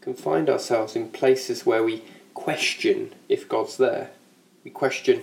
can 0.00 0.14
find 0.14 0.50
ourselves 0.50 0.96
in 0.96 1.08
places 1.08 1.64
where 1.64 1.82
we 1.82 2.02
question 2.34 3.14
if 3.28 3.48
God's 3.48 3.76
there. 3.76 4.10
We 4.64 4.70
question 4.70 5.22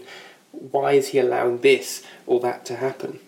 why 0.51 0.93
is 0.93 1.09
He 1.09 1.19
allowing 1.19 1.61
this 1.61 2.03
or 2.25 2.39
that 2.39 2.65
to 2.65 2.75
happen? 2.77 3.19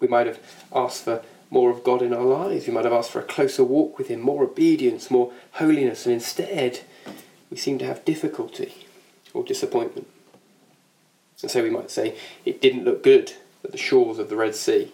We 0.00 0.08
might 0.08 0.26
have 0.26 0.40
asked 0.74 1.04
for 1.04 1.22
more 1.50 1.70
of 1.70 1.84
God 1.84 2.00
in 2.02 2.14
our 2.14 2.24
lives. 2.24 2.66
We 2.66 2.72
might 2.72 2.84
have 2.84 2.92
asked 2.92 3.10
for 3.10 3.20
a 3.20 3.24
closer 3.24 3.64
walk 3.64 3.98
with 3.98 4.08
Him, 4.08 4.20
more 4.20 4.42
obedience, 4.42 5.10
more 5.10 5.32
holiness, 5.52 6.06
and 6.06 6.14
instead 6.14 6.80
we 7.50 7.56
seem 7.56 7.78
to 7.78 7.86
have 7.86 8.04
difficulty 8.04 8.86
or 9.34 9.44
disappointment. 9.44 10.06
And 11.42 11.50
so 11.50 11.62
we 11.62 11.70
might 11.70 11.90
say 11.90 12.16
it 12.44 12.60
didn't 12.60 12.84
look 12.84 13.02
good 13.02 13.32
at 13.64 13.72
the 13.72 13.78
shores 13.78 14.18
of 14.18 14.28
the 14.28 14.36
Red 14.36 14.54
Sea. 14.54 14.92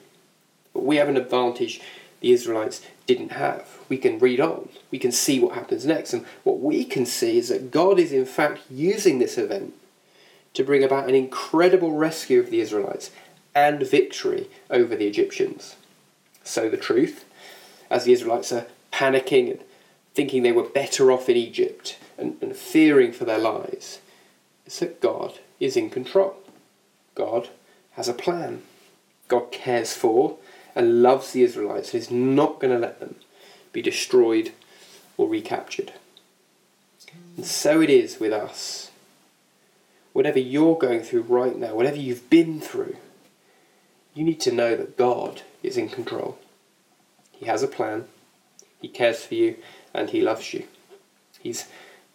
But 0.73 0.85
we 0.85 0.97
have 0.97 1.09
an 1.09 1.17
advantage 1.17 1.81
the 2.21 2.33
Israelites 2.33 2.83
didn't 3.07 3.33
have. 3.33 3.79
We 3.89 3.99
can 3.99 4.19
read 4.19 4.41
on, 4.41 4.69
we 4.91 4.99
can 4.99 5.13
see 5.13 5.39
what 5.39 5.55
happens 5.55 5.87
next, 5.87 6.13
and 6.13 6.25
what 6.45 6.61
we 6.61 6.85
can 6.85 7.07
see 7.07 7.39
is 7.39 7.51
that 7.51 7.71
God 7.71 7.99
is 7.99 8.13
in 8.13 8.25
fact 8.25 8.61
using 8.71 9.19
this 9.19 9.39
event 9.39 9.75
to 10.55 10.65
bring 10.65 10.83
about 10.83 11.09
an 11.09 11.15
incredible 11.15 11.93
rescue 11.93 12.41
of 12.41 12.51
the 12.51 12.61
Israelites 12.61 13.11
and 13.57 13.81
victory 13.81 14.49
over 14.71 14.95
the 14.95 15.07
Egyptians. 15.07 15.77
So, 16.45 16.69
the 16.69 16.77
truth, 16.77 17.25
as 17.91 18.05
the 18.05 18.13
Israelites 18.13 18.53
are 18.53 18.67
panicking 18.93 19.51
and 19.51 19.61
thinking 20.15 20.43
they 20.43 20.53
were 20.53 20.63
better 20.63 21.11
off 21.11 21.29
in 21.29 21.37
Egypt 21.37 21.99
and, 22.19 22.37
and 22.41 22.55
fearing 22.55 23.13
for 23.13 23.25
their 23.25 23.39
lives, 23.39 24.01
is 24.67 24.79
that 24.81 25.01
God 25.01 25.41
is 25.59 25.77
in 25.77 25.91
control. 25.91 26.37
God 27.15 27.49
has 27.93 28.09
a 28.09 28.15
plan. 28.15 28.63
God 29.27 29.51
cares 29.51 29.95
for 29.95 30.37
and 30.75 31.03
loves 31.03 31.33
the 31.33 31.43
Israelites 31.43 31.95
and 31.95 32.03
is 32.03 32.11
not 32.11 32.61
going 32.61 32.73
to 32.73 32.79
let 32.79 33.01
them 33.01 33.17
be 33.73 33.81
destroyed 33.81 34.53
or 35.17 35.29
recaptured. 35.29 35.95
And 37.37 37.47
so 37.47 37.81
it 37.81 37.89
is 37.89 38.21
with 38.21 38.33
us. 38.33 38.91
Whatever 40.13 40.39
you're 40.39 40.77
going 40.77 41.01
through 41.01 41.23
right 41.23 41.57
now, 41.57 41.75
whatever 41.75 41.97
you've 41.97 42.29
been 42.31 42.61
through, 42.61 42.97
you 44.17 44.25
need 44.25 44.41
to 44.41 44.51
know 44.51 44.75
that 44.75 44.97
God 44.97 45.43
is 45.63 45.77
in 45.77 45.91
control. 45.91 46.39
He 47.33 47.45
has 47.45 47.63
a 47.63 47.69
plan, 47.69 48.07
He 48.81 48.89
cares 48.89 49.25
for 49.25 49.35
you, 49.35 49.57
and 49.93 50.09
He 50.09 50.23
loves 50.23 50.55
you. 50.55 50.65
He's 51.39 51.69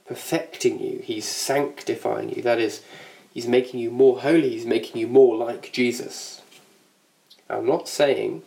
perfecting 0.06 0.82
you, 0.82 1.00
He's 1.04 1.26
sanctifying 1.26 2.30
you. 2.30 2.42
That 2.42 2.60
is, 2.60 2.82
He's 3.32 3.48
making 3.48 3.80
you 3.80 3.92
more 3.92 4.22
holy, 4.22 4.50
He's 4.50 4.66
making 4.66 5.00
you 5.00 5.08
more 5.08 5.38
like 5.38 5.72
Jesus. 5.72 6.42
I'm 7.48 7.68
not 7.68 7.88
saying 7.88 8.42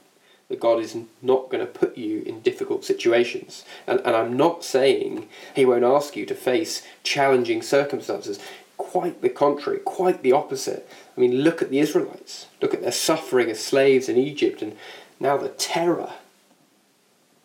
that 0.49 0.58
God 0.58 0.80
is 0.80 0.96
not 1.23 1.49
going 1.49 1.61
to 1.64 1.73
put 1.73 1.96
you 1.96 2.23
in 2.23 2.40
difficult 2.40 2.84
situations. 2.84 3.64
And, 3.87 4.00
and 4.00 4.16
I'm 4.16 4.37
not 4.37 4.64
saying 4.64 5.28
He 5.54 5.64
won't 5.64 5.84
ask 5.84 6.16
you 6.16 6.26
to 6.26 6.34
face 6.34 6.82
challenging 7.04 7.62
circumstances. 7.62 8.40
Quite 8.76 9.23
the 9.23 9.28
contrary, 9.28 9.78
quite 9.78 10.23
the 10.23 10.33
opposite. 10.33 10.88
I 11.16 11.21
mean, 11.21 11.43
look 11.43 11.62
at 11.62 11.71
the 11.71 11.78
Israelites. 11.78 12.47
Look 12.61 12.75
at 12.75 12.83
their 12.83 12.93
suffering 12.93 13.50
as 13.50 13.62
slaves 13.62 14.09
in 14.09 14.16
Egypt, 14.16 14.62
and 14.62 14.76
now 15.21 15.37
the 15.37 15.49
terror 15.49 16.12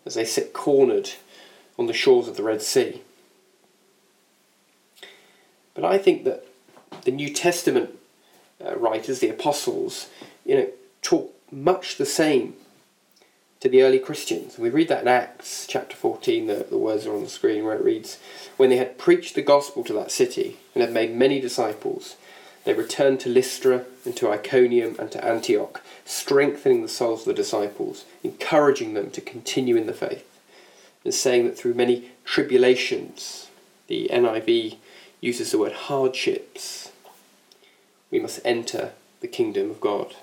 as 0.06 0.16
they 0.16 0.26
sit 0.26 0.54
cornered 0.54 1.12
on 1.78 1.88
the 1.88 1.94
shores 1.94 2.28
of 2.28 2.36
the 2.36 2.44
Red 2.44 2.62
Sea. 2.62 3.02
But 5.74 5.86
I 5.86 5.98
think 5.98 6.24
that 6.26 6.46
the 7.04 7.12
New 7.12 7.34
Testament 7.34 7.92
uh, 8.64 8.76
writers, 8.76 9.20
the 9.20 9.30
apostles, 9.30 10.10
you 10.46 10.56
know, 10.56 10.68
talk 11.02 11.34
much 11.52 11.98
the 11.98 12.06
same 12.06 12.56
to 13.60 13.68
the 13.68 13.84
early 13.84 14.00
Christians. 14.00 14.58
We 14.58 14.70
read 14.70 14.88
that 14.88 15.02
in 15.02 15.08
Acts 15.08 15.68
chapter 15.68 15.96
14, 15.96 16.48
the, 16.48 16.68
the 16.70 16.78
words 16.78 17.06
are 17.06 17.14
on 17.14 17.24
the 17.24 17.30
screen 17.30 17.66
where 17.66 17.76
it 17.76 17.84
reads 17.84 18.18
When 18.58 18.70
they 18.70 18.78
had 18.78 18.98
preached 18.98 19.36
the 19.36 19.42
gospel 19.42 19.84
to 19.84 19.94
that 19.94 20.12
city 20.12 20.58
and 20.74 20.82
had 20.82 20.94
made 20.94 21.14
many 21.14 21.42
disciples, 21.42 22.16
they 22.64 22.74
returned 22.74 23.20
to 23.22 23.30
Lystra 23.30 23.86
and 24.06 24.16
to 24.16 24.32
Iconium 24.32 24.96
and 24.98 25.12
to 25.12 25.24
Antioch, 25.24 25.82
strengthening 26.06 26.82
the 26.82 26.88
souls 26.88 27.22
of 27.22 27.28
the 27.28 27.34
disciples, 27.34 28.06
encouraging 28.24 28.94
them 28.94 29.12
to 29.12 29.22
continue 29.22 29.76
in 29.76 29.88
the 29.88 29.94
faith, 29.94 30.26
and 31.04 31.14
saying 31.14 31.46
that 31.46 31.58
through 31.58 31.74
many 31.74 32.12
tribulations, 32.24 33.50
the 33.88 34.10
NIV 34.12 34.78
uses 35.20 35.52
the 35.52 35.58
word 35.58 35.74
hardships, 35.74 36.92
we 38.10 38.20
must 38.20 38.40
enter 38.46 38.94
the 39.20 39.28
kingdom 39.28 39.70
of 39.70 39.82
God. 39.82 40.16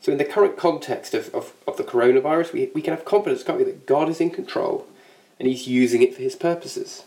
So, 0.00 0.12
in 0.12 0.18
the 0.18 0.24
current 0.24 0.56
context 0.56 1.12
of, 1.12 1.32
of, 1.34 1.52
of 1.66 1.76
the 1.76 1.84
coronavirus, 1.84 2.52
we, 2.52 2.70
we 2.74 2.82
can 2.82 2.94
have 2.94 3.04
confidence, 3.04 3.42
can't 3.42 3.58
we, 3.58 3.64
that 3.64 3.86
God 3.86 4.08
is 4.08 4.20
in 4.20 4.30
control 4.30 4.86
and 5.38 5.46
He's 5.46 5.66
using 5.66 6.02
it 6.02 6.14
for 6.14 6.22
His 6.22 6.36
purposes. 6.36 7.04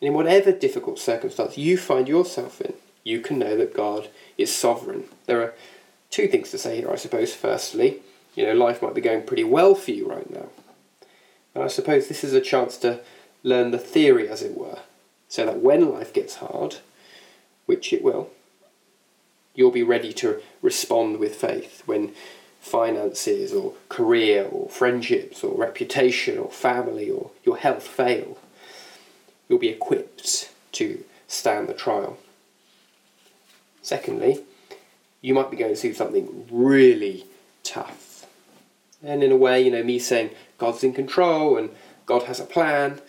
And 0.00 0.08
in 0.08 0.14
whatever 0.14 0.52
difficult 0.52 0.98
circumstance 0.98 1.56
you 1.56 1.78
find 1.78 2.08
yourself 2.08 2.60
in, 2.60 2.74
you 3.04 3.20
can 3.20 3.38
know 3.38 3.56
that 3.56 3.74
God 3.74 4.08
is 4.36 4.54
sovereign. 4.54 5.04
There 5.26 5.42
are 5.42 5.54
two 6.10 6.28
things 6.28 6.50
to 6.50 6.58
say 6.58 6.76
here, 6.76 6.90
I 6.90 6.96
suppose. 6.96 7.34
Firstly, 7.34 8.00
you 8.34 8.44
know, 8.44 8.52
life 8.52 8.82
might 8.82 8.94
be 8.94 9.00
going 9.00 9.22
pretty 9.22 9.44
well 9.44 9.74
for 9.74 9.90
you 9.90 10.08
right 10.08 10.30
now. 10.30 10.48
And 11.54 11.64
I 11.64 11.68
suppose 11.68 12.08
this 12.08 12.24
is 12.24 12.34
a 12.34 12.40
chance 12.40 12.76
to 12.78 13.00
learn 13.42 13.70
the 13.70 13.78
theory, 13.78 14.28
as 14.28 14.42
it 14.42 14.56
were, 14.56 14.78
so 15.28 15.46
that 15.46 15.60
when 15.60 15.92
life 15.92 16.12
gets 16.12 16.36
hard, 16.36 16.76
which 17.66 17.92
it 17.92 18.02
will, 18.02 18.30
you'll 19.54 19.70
be 19.70 19.82
ready 19.82 20.12
to 20.14 20.40
respond 20.60 21.18
with 21.18 21.34
faith 21.34 21.82
when 21.86 22.12
finances 22.60 23.52
or 23.52 23.74
career 23.88 24.46
or 24.50 24.68
friendships 24.68 25.42
or 25.42 25.56
reputation 25.58 26.38
or 26.38 26.50
family 26.50 27.10
or 27.10 27.30
your 27.44 27.56
health 27.56 27.86
fail. 27.86 28.38
You'll 29.48 29.58
be 29.58 29.68
equipped 29.68 30.50
to 30.72 31.04
stand 31.26 31.68
the 31.68 31.74
trial. 31.74 32.18
Secondly, 33.82 34.40
you 35.20 35.34
might 35.34 35.50
be 35.50 35.56
going 35.56 35.74
through 35.74 35.94
something 35.94 36.46
really 36.50 37.26
tough. 37.64 38.26
And 39.02 39.22
in 39.24 39.32
a 39.32 39.36
way, 39.36 39.60
you 39.60 39.70
know, 39.70 39.82
me 39.82 39.98
saying 39.98 40.30
God's 40.58 40.84
in 40.84 40.92
control 40.92 41.58
and 41.58 41.70
God 42.06 42.24
has 42.24 42.38
a 42.38 42.44
plan 42.44 43.00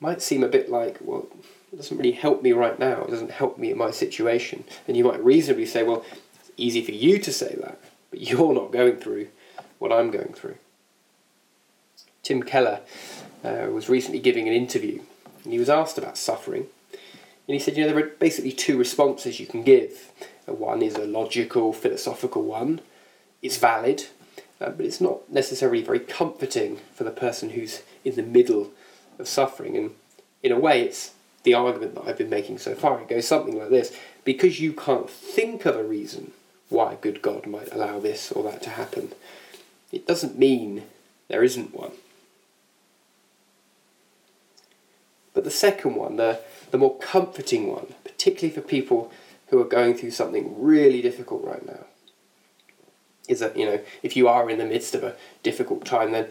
might 0.00 0.20
seem 0.20 0.42
a 0.42 0.48
bit 0.48 0.68
like, 0.68 0.98
well, 1.00 1.28
it 1.74 1.78
doesn't 1.78 1.98
really 1.98 2.12
help 2.12 2.40
me 2.40 2.52
right 2.52 2.78
now. 2.78 3.02
It 3.02 3.10
doesn't 3.10 3.32
help 3.32 3.58
me 3.58 3.72
in 3.72 3.78
my 3.78 3.90
situation. 3.90 4.62
And 4.86 4.96
you 4.96 5.02
might 5.02 5.22
reasonably 5.24 5.66
say, 5.66 5.82
well, 5.82 6.04
it's 6.38 6.52
easy 6.56 6.84
for 6.84 6.92
you 6.92 7.18
to 7.18 7.32
say 7.32 7.56
that, 7.60 7.80
but 8.10 8.20
you're 8.20 8.54
not 8.54 8.70
going 8.70 8.98
through 8.98 9.26
what 9.80 9.90
I'm 9.90 10.12
going 10.12 10.34
through. 10.34 10.54
Tim 12.22 12.44
Keller 12.44 12.80
uh, 13.42 13.66
was 13.72 13.88
recently 13.88 14.20
giving 14.20 14.46
an 14.46 14.54
interview 14.54 15.02
and 15.42 15.52
he 15.52 15.58
was 15.58 15.68
asked 15.68 15.98
about 15.98 16.16
suffering. 16.16 16.66
And 16.92 17.54
he 17.54 17.58
said, 17.58 17.76
you 17.76 17.84
know, 17.84 17.92
there 17.92 18.04
are 18.04 18.08
basically 18.08 18.52
two 18.52 18.78
responses 18.78 19.40
you 19.40 19.46
can 19.46 19.64
give. 19.64 20.12
One 20.46 20.80
is 20.80 20.94
a 20.94 21.04
logical, 21.04 21.72
philosophical 21.72 22.44
one. 22.44 22.82
It's 23.42 23.56
valid, 23.56 24.04
uh, 24.60 24.70
but 24.70 24.86
it's 24.86 25.00
not 25.00 25.28
necessarily 25.28 25.82
very 25.82 25.98
comforting 25.98 26.78
for 26.94 27.02
the 27.02 27.10
person 27.10 27.50
who's 27.50 27.82
in 28.04 28.14
the 28.14 28.22
middle 28.22 28.70
of 29.18 29.26
suffering. 29.26 29.76
And 29.76 29.90
in 30.40 30.52
a 30.52 30.58
way, 30.58 30.82
it's 30.82 31.13
the 31.44 31.54
argument 31.54 31.94
that 31.94 32.04
I've 32.06 32.18
been 32.18 32.30
making 32.30 32.58
so 32.58 32.74
far. 32.74 33.00
It 33.00 33.08
goes 33.08 33.28
something 33.28 33.56
like 33.56 33.70
this 33.70 33.96
because 34.24 34.60
you 34.60 34.72
can't 34.72 35.08
think 35.08 35.64
of 35.66 35.76
a 35.76 35.84
reason 35.84 36.32
why 36.70 36.96
good 37.00 37.22
God 37.22 37.46
might 37.46 37.72
allow 37.72 38.00
this 38.00 38.32
or 38.32 38.42
that 38.44 38.62
to 38.62 38.70
happen, 38.70 39.12
it 39.92 40.06
doesn't 40.06 40.38
mean 40.38 40.84
there 41.28 41.44
isn't 41.44 41.74
one. 41.74 41.92
But 45.34 45.44
the 45.44 45.50
second 45.50 45.96
one, 45.96 46.16
the, 46.16 46.40
the 46.70 46.78
more 46.78 46.98
comforting 46.98 47.68
one, 47.68 47.94
particularly 48.02 48.54
for 48.54 48.60
people 48.60 49.12
who 49.48 49.60
are 49.60 49.64
going 49.64 49.94
through 49.94 50.12
something 50.12 50.60
really 50.60 51.02
difficult 51.02 51.44
right 51.44 51.64
now, 51.66 51.84
is 53.28 53.40
that, 53.40 53.56
you 53.56 53.66
know, 53.66 53.80
if 54.02 54.16
you 54.16 54.28
are 54.28 54.48
in 54.48 54.58
the 54.58 54.64
midst 54.64 54.94
of 54.94 55.02
a 55.02 55.16
difficult 55.42 55.84
time, 55.84 56.12
then 56.12 56.28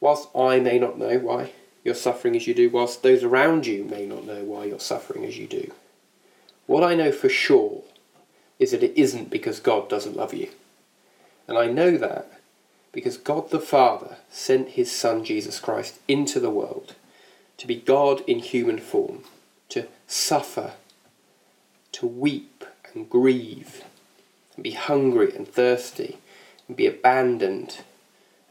whilst 0.00 0.28
I 0.36 0.60
may 0.60 0.78
not 0.78 0.98
know 0.98 1.18
why 1.18 1.52
you're 1.84 1.94
suffering 1.94 2.34
as 2.34 2.46
you 2.46 2.54
do, 2.54 2.70
whilst 2.70 3.02
those 3.02 3.22
around 3.22 3.66
you 3.66 3.84
may 3.84 4.06
not 4.06 4.24
know 4.24 4.42
why 4.42 4.64
you're 4.64 4.80
suffering 4.80 5.24
as 5.24 5.38
you 5.38 5.46
do, 5.46 5.70
what 6.66 6.82
I 6.82 6.94
know 6.94 7.12
for 7.12 7.28
sure 7.28 7.82
is 8.58 8.70
that 8.70 8.82
it 8.82 8.96
isn't 8.96 9.28
because 9.28 9.60
God 9.60 9.88
doesn't 9.88 10.16
love 10.16 10.32
you. 10.32 10.48
And 11.46 11.58
I 11.58 11.66
know 11.66 11.98
that 11.98 12.40
because 12.90 13.18
God 13.18 13.50
the 13.50 13.60
Father 13.60 14.16
sent 14.30 14.70
his 14.70 14.90
Son 14.90 15.24
Jesus 15.24 15.60
Christ 15.60 15.98
into 16.08 16.40
the 16.40 16.50
world 16.50 16.94
to 17.58 17.66
be 17.66 17.76
God 17.76 18.22
in 18.26 18.38
human 18.38 18.78
form, 18.78 19.24
to 19.68 19.86
suffer, 20.06 20.72
to 21.92 22.06
weep 22.06 22.64
and 22.94 23.10
grieve, 23.10 23.84
and 24.56 24.62
be 24.62 24.72
hungry 24.72 25.34
and 25.36 25.46
thirsty, 25.46 26.18
and 26.66 26.76
be 26.76 26.86
abandoned 26.86 27.80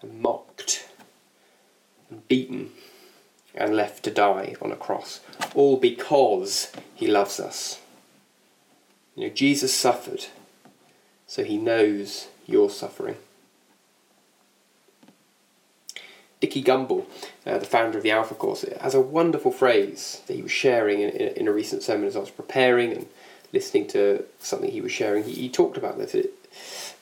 and 0.02 0.22
mocked 0.22 0.88
and 2.10 2.28
beaten 2.28 2.72
and 3.56 3.76
left 3.76 4.04
to 4.04 4.12
die 4.12 4.56
on 4.62 4.72
a 4.72 4.76
cross, 4.76 5.22
all 5.54 5.78
because 5.78 6.72
he 6.96 7.08
loves 7.08 7.40
us. 7.40 7.80
You 9.16 9.28
know, 9.28 9.34
Jesus 9.34 9.74
suffered, 9.74 10.26
so 11.28 11.44
he 11.44 11.58
knows 11.58 12.28
your 12.48 12.70
suffering. 12.70 13.16
Nicky 16.44 16.62
Gumbel, 16.62 17.06
uh, 17.46 17.58
the 17.58 17.66
founder 17.66 17.98
of 17.98 18.04
the 18.04 18.12
Alpha 18.12 18.36
Course, 18.36 18.66
has 18.82 18.94
a 18.94 19.00
wonderful 19.00 19.52
phrase 19.52 20.22
that 20.28 20.34
he 20.34 20.42
was 20.42 20.52
sharing 20.52 21.00
in, 21.00 21.10
in, 21.12 21.28
in, 21.38 21.48
a 21.48 21.54
recent 21.54 21.84
sermon 21.84 22.06
as 22.06 22.18
I 22.18 22.20
was 22.20 22.32
preparing 22.32 22.92
and 22.92 23.08
listening 23.54 23.88
to 23.90 24.26
something 24.40 24.70
he 24.70 24.82
was 24.82 24.92
sharing. 24.92 25.24
He, 25.24 25.34
he 25.34 25.50
talked 25.50 25.78
about 25.78 25.98
this. 25.98 26.14
It, 26.14 26.34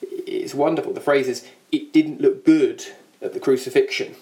it's 0.00 0.54
wonderful. 0.54 0.92
The 0.92 1.00
phrase 1.00 1.26
is, 1.26 1.44
it 1.72 1.92
didn't 1.92 2.20
look 2.20 2.44
good 2.44 2.86
at 3.20 3.32
the 3.32 3.40
crucifixion. 3.40 4.14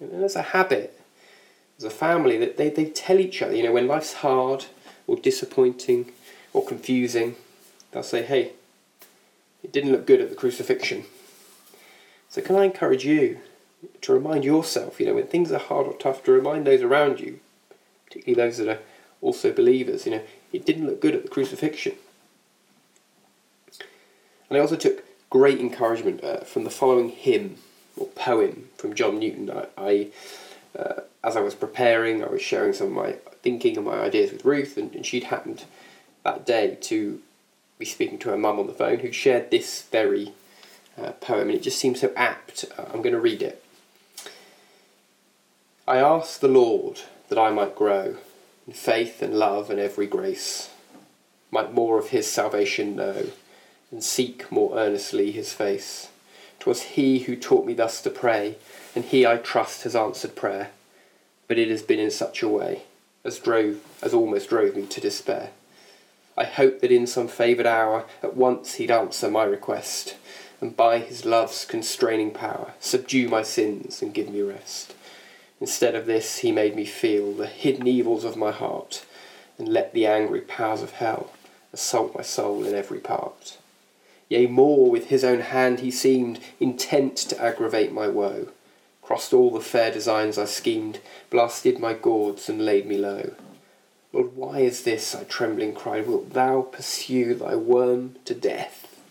And 0.00 0.22
as 0.22 0.36
a 0.36 0.42
habit, 0.42 0.99
as 1.80 1.84
a 1.84 1.90
family, 1.90 2.36
that 2.36 2.58
they, 2.58 2.68
they 2.68 2.84
tell 2.84 3.18
each 3.18 3.40
other, 3.40 3.56
you 3.56 3.62
know, 3.62 3.72
when 3.72 3.88
life's 3.88 4.12
hard 4.12 4.66
or 5.06 5.16
disappointing 5.16 6.12
or 6.52 6.62
confusing, 6.62 7.36
they'll 7.90 8.02
say, 8.02 8.22
hey, 8.22 8.52
it 9.62 9.72
didn't 9.72 9.90
look 9.90 10.06
good 10.06 10.20
at 10.20 10.28
the 10.28 10.36
crucifixion. 10.36 11.04
So 12.28 12.42
can 12.42 12.56
I 12.56 12.64
encourage 12.64 13.06
you 13.06 13.38
to 14.02 14.12
remind 14.12 14.44
yourself, 14.44 15.00
you 15.00 15.06
know, 15.06 15.14
when 15.14 15.26
things 15.26 15.50
are 15.52 15.58
hard 15.58 15.86
or 15.86 15.94
tough, 15.94 16.22
to 16.24 16.32
remind 16.32 16.66
those 16.66 16.82
around 16.82 17.18
you, 17.18 17.40
particularly 18.04 18.46
those 18.46 18.58
that 18.58 18.68
are 18.68 18.82
also 19.22 19.50
believers, 19.50 20.04
you 20.04 20.12
know, 20.12 20.22
it 20.52 20.66
didn't 20.66 20.86
look 20.86 21.00
good 21.00 21.14
at 21.14 21.22
the 21.22 21.30
crucifixion. 21.30 21.94
And 24.50 24.58
I 24.58 24.60
also 24.60 24.76
took 24.76 25.02
great 25.30 25.60
encouragement 25.60 26.22
uh, 26.22 26.40
from 26.40 26.64
the 26.64 26.70
following 26.70 27.08
hymn 27.08 27.56
or 27.96 28.06
poem 28.08 28.68
from 28.76 28.94
John 28.94 29.18
Newton. 29.18 29.50
I, 29.50 29.66
I 29.78 30.08
uh, 30.78 31.00
as 31.22 31.36
I 31.36 31.40
was 31.40 31.54
preparing, 31.54 32.22
I 32.22 32.28
was 32.28 32.42
sharing 32.42 32.72
some 32.72 32.88
of 32.88 32.92
my 32.92 33.12
thinking 33.42 33.76
and 33.76 33.86
my 33.86 34.00
ideas 34.00 34.32
with 34.32 34.44
Ruth, 34.44 34.76
and, 34.76 34.94
and 34.94 35.04
she'd 35.04 35.24
happened 35.24 35.64
that 36.24 36.46
day 36.46 36.76
to 36.82 37.20
be 37.78 37.84
speaking 37.84 38.18
to 38.18 38.30
her 38.30 38.36
mum 38.36 38.58
on 38.58 38.66
the 38.66 38.72
phone 38.72 39.00
who 39.00 39.10
shared 39.10 39.50
this 39.50 39.82
very 39.82 40.32
uh, 41.00 41.12
poem, 41.12 41.48
and 41.48 41.56
it 41.56 41.62
just 41.62 41.78
seems 41.78 42.00
so 42.00 42.12
apt. 42.16 42.64
Uh, 42.78 42.84
I'm 42.92 43.02
going 43.02 43.14
to 43.14 43.20
read 43.20 43.42
it. 43.42 43.64
I 45.88 45.98
ask 45.98 46.40
the 46.40 46.48
Lord 46.48 47.00
that 47.28 47.38
I 47.38 47.50
might 47.50 47.74
grow 47.74 48.16
in 48.66 48.72
faith 48.72 49.22
and 49.22 49.34
love 49.34 49.70
and 49.70 49.80
every 49.80 50.06
grace, 50.06 50.70
might 51.50 51.72
more 51.72 51.98
of 51.98 52.10
his 52.10 52.30
salvation 52.30 52.96
know, 52.96 53.26
and 53.90 54.04
seek 54.04 54.52
more 54.52 54.78
earnestly 54.78 55.32
his 55.32 55.52
face. 55.52 56.08
'Twas 56.60 56.82
he 56.82 57.20
who 57.20 57.34
taught 57.34 57.66
me 57.66 57.72
thus 57.72 58.00
to 58.02 58.10
pray, 58.10 58.56
and 58.94 59.06
he 59.06 59.26
I 59.26 59.38
trust 59.38 59.82
has 59.84 59.96
answered 59.96 60.36
prayer, 60.36 60.70
but 61.48 61.58
it 61.58 61.68
has 61.70 61.82
been 61.82 61.98
in 61.98 62.10
such 62.10 62.42
a 62.42 62.48
way 62.48 62.82
as 63.24 63.38
drove 63.38 63.80
as 64.02 64.14
almost 64.14 64.50
drove 64.50 64.76
me 64.76 64.86
to 64.86 65.00
despair. 65.00 65.50
I 66.36 66.44
hoped 66.44 66.80
that 66.80 66.92
in 66.92 67.06
some 67.06 67.28
favoured 67.28 67.66
hour 67.66 68.06
at 68.22 68.36
once 68.36 68.74
he'd 68.74 68.90
answer 68.90 69.30
my 69.30 69.44
request, 69.44 70.16
and 70.60 70.76
by 70.76 70.98
his 70.98 71.24
love's 71.24 71.64
constraining 71.64 72.30
power 72.30 72.74
subdue 72.78 73.28
my 73.28 73.42
sins 73.42 74.00
and 74.02 74.14
give 74.14 74.28
me 74.28 74.42
rest. 74.42 74.94
Instead 75.60 75.94
of 75.94 76.06
this, 76.06 76.38
he 76.38 76.52
made 76.52 76.74
me 76.74 76.84
feel 76.84 77.32
the 77.32 77.46
hidden 77.46 77.86
evils 77.86 78.24
of 78.24 78.36
my 78.36 78.50
heart, 78.50 79.04
and 79.58 79.68
let 79.68 79.92
the 79.92 80.06
angry 80.06 80.40
powers 80.40 80.82
of 80.82 80.92
hell 80.92 81.32
assault 81.72 82.14
my 82.14 82.22
soul 82.22 82.64
in 82.64 82.74
every 82.74 82.98
part. 82.98 83.58
Yea, 84.30 84.46
more, 84.46 84.88
with 84.88 85.08
his 85.08 85.24
own 85.24 85.40
hand 85.40 85.80
he 85.80 85.90
seemed 85.90 86.40
intent 86.60 87.16
to 87.16 87.42
aggravate 87.42 87.92
my 87.92 88.06
woe, 88.08 88.48
crossed 89.02 89.34
all 89.34 89.50
the 89.50 89.60
fair 89.60 89.90
designs 89.90 90.38
I 90.38 90.44
schemed, 90.44 91.00
blasted 91.30 91.80
my 91.80 91.94
gourds 91.94 92.48
and 92.48 92.64
laid 92.64 92.86
me 92.86 92.96
low. 92.96 93.34
Lord, 94.12 94.36
why 94.36 94.60
is 94.60 94.84
this? 94.84 95.14
I 95.16 95.24
trembling 95.24 95.74
cried. 95.74 96.06
Wilt 96.06 96.32
thou 96.32 96.62
pursue 96.62 97.34
thy 97.34 97.56
worm 97.56 98.16
to 98.24 98.34
death? 98.34 99.02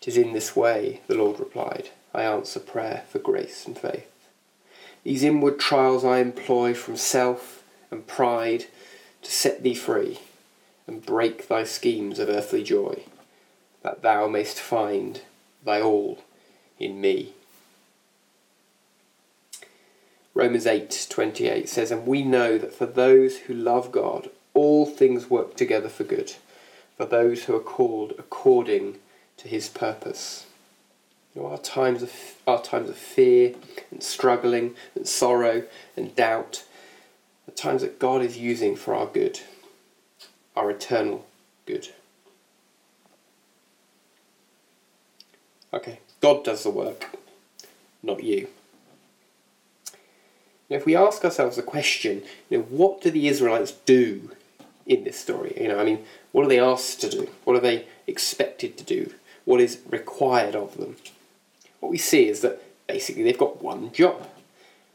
Tis 0.00 0.16
in 0.16 0.34
this 0.34 0.54
way, 0.54 1.00
the 1.06 1.14
Lord 1.14 1.40
replied, 1.40 1.88
I 2.14 2.22
answer 2.22 2.60
prayer 2.60 3.04
for 3.08 3.18
grace 3.18 3.66
and 3.66 3.78
faith. 3.78 4.10
These 5.04 5.22
inward 5.22 5.58
trials 5.58 6.04
I 6.04 6.18
employ 6.18 6.74
from 6.74 6.96
self 6.96 7.62
and 7.90 8.06
pride 8.06 8.66
to 9.22 9.30
set 9.30 9.62
thee 9.62 9.74
free 9.74 10.18
and 10.86 11.04
break 11.04 11.48
thy 11.48 11.64
schemes 11.64 12.18
of 12.18 12.28
earthly 12.28 12.62
joy, 12.62 13.04
that 13.82 14.02
thou 14.02 14.26
mayst 14.26 14.58
find 14.58 15.22
thy 15.64 15.80
all 15.80 16.22
in 16.78 17.00
me. 17.00 17.34
Romans 20.34 20.66
8:28 20.66 21.68
says, 21.68 21.90
"And 21.90 22.06
we 22.06 22.22
know 22.22 22.56
that 22.56 22.74
for 22.74 22.86
those 22.86 23.38
who 23.38 23.54
love 23.54 23.90
God, 23.90 24.30
all 24.54 24.86
things 24.86 25.28
work 25.28 25.56
together 25.56 25.88
for 25.88 26.04
good, 26.04 26.34
for 26.96 27.04
those 27.04 27.44
who 27.44 27.56
are 27.56 27.60
called 27.60 28.12
according 28.18 29.00
to 29.38 29.48
his 29.48 29.68
purpose." 29.68 30.46
You 31.34 31.42
know, 31.42 31.48
our 31.48 31.58
times 31.58 32.02
of 32.02 32.12
our 32.46 32.62
times 32.62 32.88
of 32.88 32.96
fear 32.96 33.54
and 33.90 34.02
struggling 34.02 34.76
and 34.94 35.06
sorrow 35.08 35.64
and 35.96 36.14
doubt, 36.14 36.64
the 37.46 37.52
times 37.52 37.82
that 37.82 37.98
God 37.98 38.22
is 38.22 38.38
using 38.38 38.76
for 38.76 38.94
our 38.94 39.06
good, 39.06 39.40
our 40.56 40.70
eternal 40.70 41.26
good. 41.66 41.88
Okay, 45.72 46.00
God 46.20 46.44
does 46.44 46.64
the 46.64 46.70
work, 46.70 47.16
not 48.02 48.22
you. 48.24 48.48
Now, 50.68 50.76
if 50.76 50.86
we 50.86 50.96
ask 50.96 51.24
ourselves 51.24 51.56
the 51.56 51.62
question, 51.62 52.22
you 52.48 52.58
know, 52.58 52.64
what 52.64 53.00
do 53.00 53.10
the 53.10 53.28
Israelites 53.28 53.72
do 53.72 54.30
in 54.86 55.04
this 55.04 55.18
story? 55.18 55.56
You 55.60 55.68
know, 55.68 55.78
I 55.78 55.84
mean, 55.84 56.04
what 56.32 56.44
are 56.44 56.48
they 56.48 56.60
asked 56.60 57.00
to 57.00 57.10
do? 57.10 57.28
What 57.44 57.56
are 57.56 57.60
they 57.60 57.86
expected 58.06 58.76
to 58.78 58.84
do? 58.84 59.12
What 59.44 59.60
is 59.60 59.80
required 59.88 60.54
of 60.54 60.76
them? 60.76 60.96
What 61.80 61.90
we 61.90 61.98
see 61.98 62.28
is 62.28 62.40
that 62.42 62.62
basically 62.86 63.22
they've 63.22 63.36
got 63.36 63.62
one 63.62 63.92
job. 63.92 64.28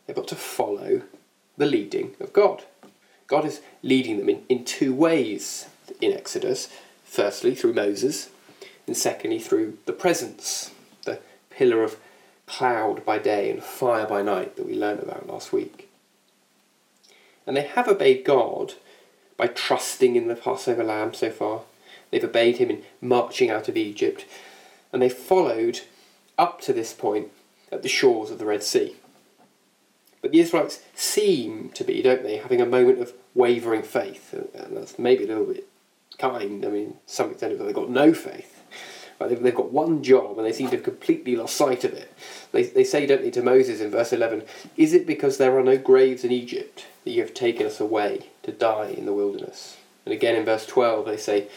They've 0.05 0.15
got 0.15 0.27
to 0.29 0.35
follow 0.35 1.01
the 1.57 1.65
leading 1.65 2.15
of 2.19 2.31
God. 2.31 2.63
God 3.27 3.45
is 3.45 3.61
leading 3.81 4.17
them 4.17 4.29
in, 4.29 4.43
in 4.47 4.65
two 4.65 4.93
ways 4.93 5.67
in 5.99 6.13
Exodus. 6.13 6.69
Firstly, 7.03 7.55
through 7.55 7.73
Moses, 7.73 8.29
and 8.87 8.95
secondly, 8.95 9.39
through 9.39 9.77
the 9.85 9.93
presence, 9.93 10.71
the 11.03 11.19
pillar 11.49 11.83
of 11.83 11.97
cloud 12.45 13.03
by 13.05 13.17
day 13.17 13.49
and 13.49 13.63
fire 13.63 14.05
by 14.05 14.21
night 14.21 14.55
that 14.55 14.67
we 14.67 14.75
learned 14.75 15.01
about 15.01 15.27
last 15.27 15.51
week. 15.51 15.89
And 17.47 17.57
they 17.57 17.63
have 17.63 17.87
obeyed 17.87 18.23
God 18.23 18.73
by 19.37 19.47
trusting 19.47 20.15
in 20.15 20.27
the 20.27 20.35
Passover 20.35 20.83
lamb 20.83 21.13
so 21.13 21.29
far. 21.29 21.61
They've 22.11 22.23
obeyed 22.23 22.57
him 22.57 22.69
in 22.69 22.83
marching 23.01 23.49
out 23.49 23.67
of 23.67 23.77
Egypt, 23.77 24.25
and 24.93 25.01
they 25.01 25.09
followed 25.09 25.81
up 26.37 26.61
to 26.61 26.73
this 26.73 26.93
point 26.93 27.29
at 27.71 27.81
the 27.81 27.89
shores 27.89 28.29
of 28.31 28.39
the 28.39 28.45
Red 28.45 28.63
Sea. 28.63 28.95
But 30.21 30.31
the 30.31 30.39
Israelites 30.39 30.81
seem 30.95 31.69
to 31.75 31.83
be, 31.83 32.01
don't 32.01 32.23
they, 32.23 32.37
having 32.37 32.61
a 32.61 32.65
moment 32.65 32.99
of 32.99 33.13
wavering 33.33 33.83
faith, 33.83 34.33
and 34.33 34.77
that's 34.77 34.97
maybe 34.97 35.25
a 35.25 35.27
little 35.27 35.45
bit 35.45 35.67
kind. 36.17 36.65
I 36.65 36.69
mean, 36.69 36.97
some 37.05 37.31
extent 37.31 37.59
they've 37.59 37.73
got 37.73 37.89
no 37.89 38.13
faith. 38.13 38.54
But 39.17 39.29
they've, 39.29 39.41
they've 39.41 39.55
got 39.55 39.71
one 39.71 40.03
job 40.03 40.37
and 40.37 40.45
they 40.45 40.51
seem 40.51 40.69
to 40.69 40.75
have 40.75 40.83
completely 40.83 41.35
lost 41.35 41.55
sight 41.55 41.83
of 41.83 41.93
it. 41.93 42.13
They, 42.51 42.63
they 42.63 42.83
say, 42.83 43.05
don't 43.05 43.21
they, 43.21 43.31
to 43.31 43.41
Moses 43.41 43.79
in 43.79 43.91
verse 43.91 44.11
11, 44.11 44.43
Is 44.75 44.93
it 44.93 45.07
because 45.07 45.37
there 45.37 45.57
are 45.57 45.63
no 45.63 45.77
graves 45.77 46.23
in 46.23 46.31
Egypt 46.31 46.85
that 47.03 47.11
you 47.11 47.21
have 47.21 47.33
taken 47.33 47.65
us 47.65 47.79
away 47.79 48.29
to 48.43 48.51
die 48.51 48.89
in 48.89 49.05
the 49.05 49.13
wilderness? 49.13 49.77
And 50.05 50.13
again 50.13 50.35
in 50.35 50.45
verse 50.45 50.65
12, 50.65 51.05
they 51.05 51.17
say, 51.17 51.47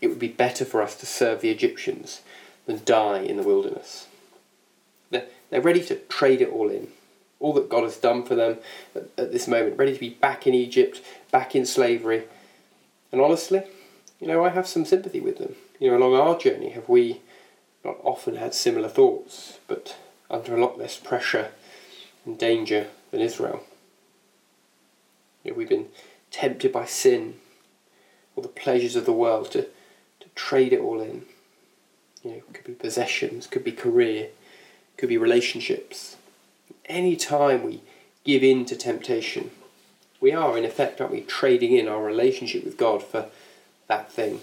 It 0.00 0.08
would 0.08 0.18
be 0.18 0.28
better 0.28 0.64
for 0.64 0.80
us 0.80 0.94
to 0.96 1.06
serve 1.06 1.40
the 1.40 1.50
Egyptians 1.50 2.22
than 2.66 2.82
die 2.84 3.20
in 3.20 3.36
the 3.36 3.42
wilderness. 3.42 4.06
They're, 5.10 5.26
they're 5.50 5.60
ready 5.60 5.82
to 5.86 5.96
trade 5.96 6.40
it 6.40 6.50
all 6.50 6.70
in. 6.70 6.88
All 7.40 7.52
that 7.54 7.68
God 7.68 7.84
has 7.84 7.96
done 7.96 8.24
for 8.24 8.34
them 8.34 8.58
at, 8.94 9.08
at 9.16 9.32
this 9.32 9.48
moment, 9.48 9.78
ready 9.78 9.94
to 9.94 10.00
be 10.00 10.10
back 10.10 10.46
in 10.46 10.54
Egypt, 10.54 11.00
back 11.32 11.56
in 11.56 11.66
slavery. 11.66 12.24
And 13.10 13.20
honestly, 13.20 13.62
you 14.20 14.26
know, 14.26 14.44
I 14.44 14.50
have 14.50 14.66
some 14.66 14.84
sympathy 14.84 15.20
with 15.20 15.38
them 15.38 15.56
you 15.78 15.90
know, 15.90 15.96
along 15.96 16.14
our 16.14 16.38
journey, 16.38 16.70
have 16.70 16.88
we 16.88 17.20
not 17.84 17.96
often 18.02 18.36
had 18.36 18.54
similar 18.54 18.88
thoughts, 18.88 19.58
but 19.68 19.96
under 20.30 20.54
a 20.54 20.60
lot 20.60 20.78
less 20.78 20.96
pressure 20.96 21.50
and 22.24 22.38
danger 22.38 22.88
than 23.10 23.20
Israel? 23.20 23.64
You 25.42 25.52
know, 25.52 25.56
we've 25.56 25.68
been 25.68 25.88
tempted 26.30 26.72
by 26.72 26.84
sin 26.84 27.34
or 28.34 28.42
the 28.42 28.48
pleasures 28.48 28.96
of 28.96 29.06
the 29.06 29.12
world 29.12 29.50
to, 29.52 29.62
to 30.20 30.28
trade 30.34 30.72
it 30.72 30.80
all 30.80 31.00
in. 31.00 31.24
You 32.22 32.30
know, 32.30 32.36
it 32.36 32.52
could 32.52 32.64
be 32.64 32.72
possessions, 32.72 33.46
could 33.46 33.64
be 33.64 33.72
career, 33.72 34.28
could 34.96 35.08
be 35.08 35.18
relationships. 35.18 36.16
Any 36.86 37.16
time 37.16 37.62
we 37.62 37.82
give 38.24 38.42
in 38.42 38.64
to 38.66 38.76
temptation, 38.76 39.50
we 40.20 40.32
are 40.32 40.58
in 40.58 40.64
effect, 40.64 41.00
aren't 41.00 41.12
we, 41.12 41.20
trading 41.20 41.72
in 41.76 41.86
our 41.86 42.02
relationship 42.02 42.64
with 42.64 42.76
God 42.76 43.02
for 43.02 43.26
that 43.86 44.10
thing. 44.10 44.40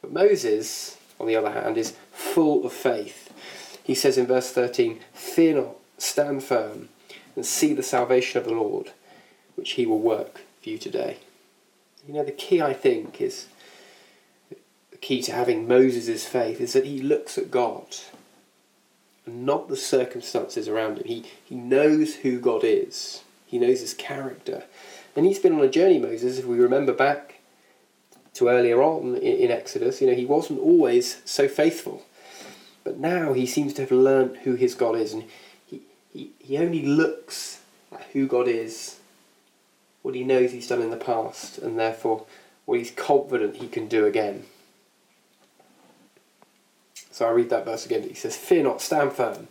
But 0.00 0.12
Moses, 0.12 0.96
on 1.18 1.26
the 1.26 1.36
other 1.36 1.50
hand, 1.50 1.76
is 1.76 1.96
full 2.12 2.64
of 2.64 2.72
faith. 2.72 3.32
He 3.82 3.94
says 3.94 4.18
in 4.18 4.26
verse 4.26 4.50
13, 4.50 5.00
Fear 5.12 5.54
not, 5.56 5.76
stand 5.98 6.42
firm, 6.44 6.88
and 7.36 7.44
see 7.44 7.72
the 7.72 7.82
salvation 7.82 8.38
of 8.38 8.46
the 8.46 8.54
Lord, 8.54 8.92
which 9.56 9.72
he 9.72 9.86
will 9.86 9.98
work 9.98 10.42
for 10.62 10.70
you 10.70 10.78
today. 10.78 11.18
You 12.06 12.14
know, 12.14 12.24
the 12.24 12.32
key, 12.32 12.60
I 12.60 12.72
think, 12.72 13.20
is 13.20 13.46
the 14.90 14.96
key 14.96 15.22
to 15.22 15.32
having 15.32 15.68
Moses' 15.68 16.26
faith 16.26 16.60
is 16.60 16.72
that 16.72 16.86
he 16.86 17.00
looks 17.00 17.36
at 17.36 17.50
God 17.50 17.96
and 19.26 19.44
not 19.44 19.68
the 19.68 19.76
circumstances 19.76 20.68
around 20.68 20.98
him. 20.98 21.04
He, 21.04 21.24
he 21.44 21.54
knows 21.54 22.16
who 22.16 22.40
God 22.40 22.64
is, 22.64 23.22
he 23.46 23.58
knows 23.58 23.80
his 23.80 23.94
character. 23.94 24.64
And 25.16 25.26
he's 25.26 25.38
been 25.38 25.52
on 25.52 25.64
a 25.64 25.68
journey, 25.68 25.98
Moses, 25.98 26.38
if 26.38 26.44
we 26.44 26.58
remember 26.58 26.92
back 26.92 27.39
to 28.40 28.48
earlier 28.48 28.82
on 28.82 29.16
in, 29.16 29.36
in 29.36 29.50
Exodus, 29.50 30.00
you 30.00 30.06
know, 30.06 30.14
he 30.14 30.24
wasn't 30.24 30.58
always 30.58 31.20
so 31.24 31.46
faithful. 31.46 32.02
But 32.82 32.98
now 32.98 33.34
he 33.34 33.46
seems 33.46 33.74
to 33.74 33.82
have 33.82 33.92
learnt 33.92 34.38
who 34.38 34.54
his 34.54 34.74
God 34.74 34.96
is, 34.96 35.12
and 35.12 35.24
he, 35.66 35.82
he, 36.12 36.30
he 36.38 36.58
only 36.58 36.84
looks 36.84 37.60
at 37.92 38.02
who 38.12 38.26
God 38.26 38.48
is, 38.48 38.98
what 40.02 40.14
he 40.14 40.24
knows 40.24 40.52
he's 40.52 40.68
done 40.68 40.80
in 40.80 40.90
the 40.90 40.96
past, 40.96 41.58
and 41.58 41.78
therefore 41.78 42.24
what 42.64 42.78
he's 42.78 42.90
confident 42.90 43.56
he 43.56 43.68
can 43.68 43.86
do 43.86 44.06
again. 44.06 44.44
So 47.10 47.26
I 47.26 47.30
read 47.30 47.50
that 47.50 47.66
verse 47.66 47.84
again. 47.84 48.04
He 48.04 48.14
says, 48.14 48.36
Fear 48.36 48.62
not, 48.62 48.80
stand 48.80 49.12
firm, 49.12 49.48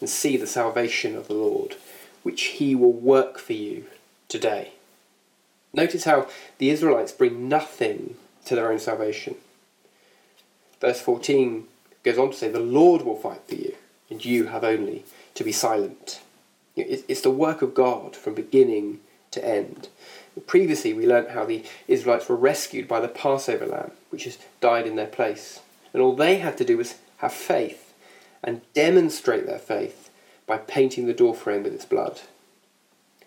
and 0.00 0.10
see 0.10 0.36
the 0.36 0.48
salvation 0.48 1.16
of 1.16 1.28
the 1.28 1.34
Lord, 1.34 1.76
which 2.24 2.42
he 2.42 2.74
will 2.74 2.92
work 2.92 3.38
for 3.38 3.52
you 3.52 3.84
today. 4.28 4.72
Notice 5.76 6.04
how 6.04 6.26
the 6.56 6.70
Israelites 6.70 7.12
bring 7.12 7.48
nothing 7.48 8.16
to 8.46 8.56
their 8.56 8.72
own 8.72 8.78
salvation. 8.78 9.36
Verse 10.80 11.00
14 11.02 11.68
goes 12.02 12.18
on 12.18 12.30
to 12.30 12.36
say, 12.36 12.48
The 12.48 12.58
Lord 12.60 13.02
will 13.02 13.16
fight 13.16 13.42
for 13.46 13.56
you, 13.56 13.74
and 14.08 14.24
you 14.24 14.46
have 14.46 14.64
only 14.64 15.04
to 15.34 15.44
be 15.44 15.52
silent. 15.52 16.20
It's 16.74 17.20
the 17.20 17.30
work 17.30 17.60
of 17.62 17.74
God 17.74 18.16
from 18.16 18.34
beginning 18.34 19.00
to 19.30 19.44
end. 19.44 19.88
Previously, 20.46 20.92
we 20.92 21.06
learnt 21.06 21.30
how 21.30 21.44
the 21.44 21.64
Israelites 21.88 22.28
were 22.28 22.36
rescued 22.36 22.88
by 22.88 23.00
the 23.00 23.08
Passover 23.08 23.66
lamb, 23.66 23.92
which 24.10 24.24
has 24.24 24.38
died 24.60 24.86
in 24.86 24.96
their 24.96 25.06
place. 25.06 25.60
And 25.92 26.02
all 26.02 26.14
they 26.14 26.38
had 26.38 26.58
to 26.58 26.64
do 26.64 26.78
was 26.78 26.96
have 27.18 27.32
faith 27.32 27.94
and 28.42 28.60
demonstrate 28.74 29.46
their 29.46 29.58
faith 29.58 30.10
by 30.46 30.58
painting 30.58 31.06
the 31.06 31.14
doorframe 31.14 31.62
with 31.62 31.74
its 31.74 31.86
blood. 31.86 32.20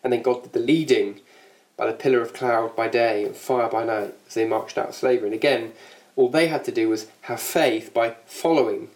And 0.04 0.14
then 0.14 0.22
God 0.22 0.44
did 0.44 0.54
the 0.54 0.60
leading 0.60 1.22
by 1.80 1.88
the 1.88 1.94
pillar 1.94 2.22
of 2.22 2.34
cloud 2.34 2.76
by 2.76 2.90
day 2.90 3.24
and 3.24 3.34
fire 3.34 3.70
by 3.70 3.86
night 3.86 4.14
as 4.28 4.34
they 4.34 4.46
marched 4.46 4.78
out 4.78 4.90
of 4.90 4.96
slavery. 4.96 5.28
And 5.28 5.34
again, 5.34 5.72
all 6.18 6.28
they 6.28 6.48
had 6.48 6.66
to 6.66 6.74
do 6.74 6.90
was 6.90 7.08
have 7.22 7.40
faith 7.40 7.94
by 7.94 8.18
following 8.26 8.90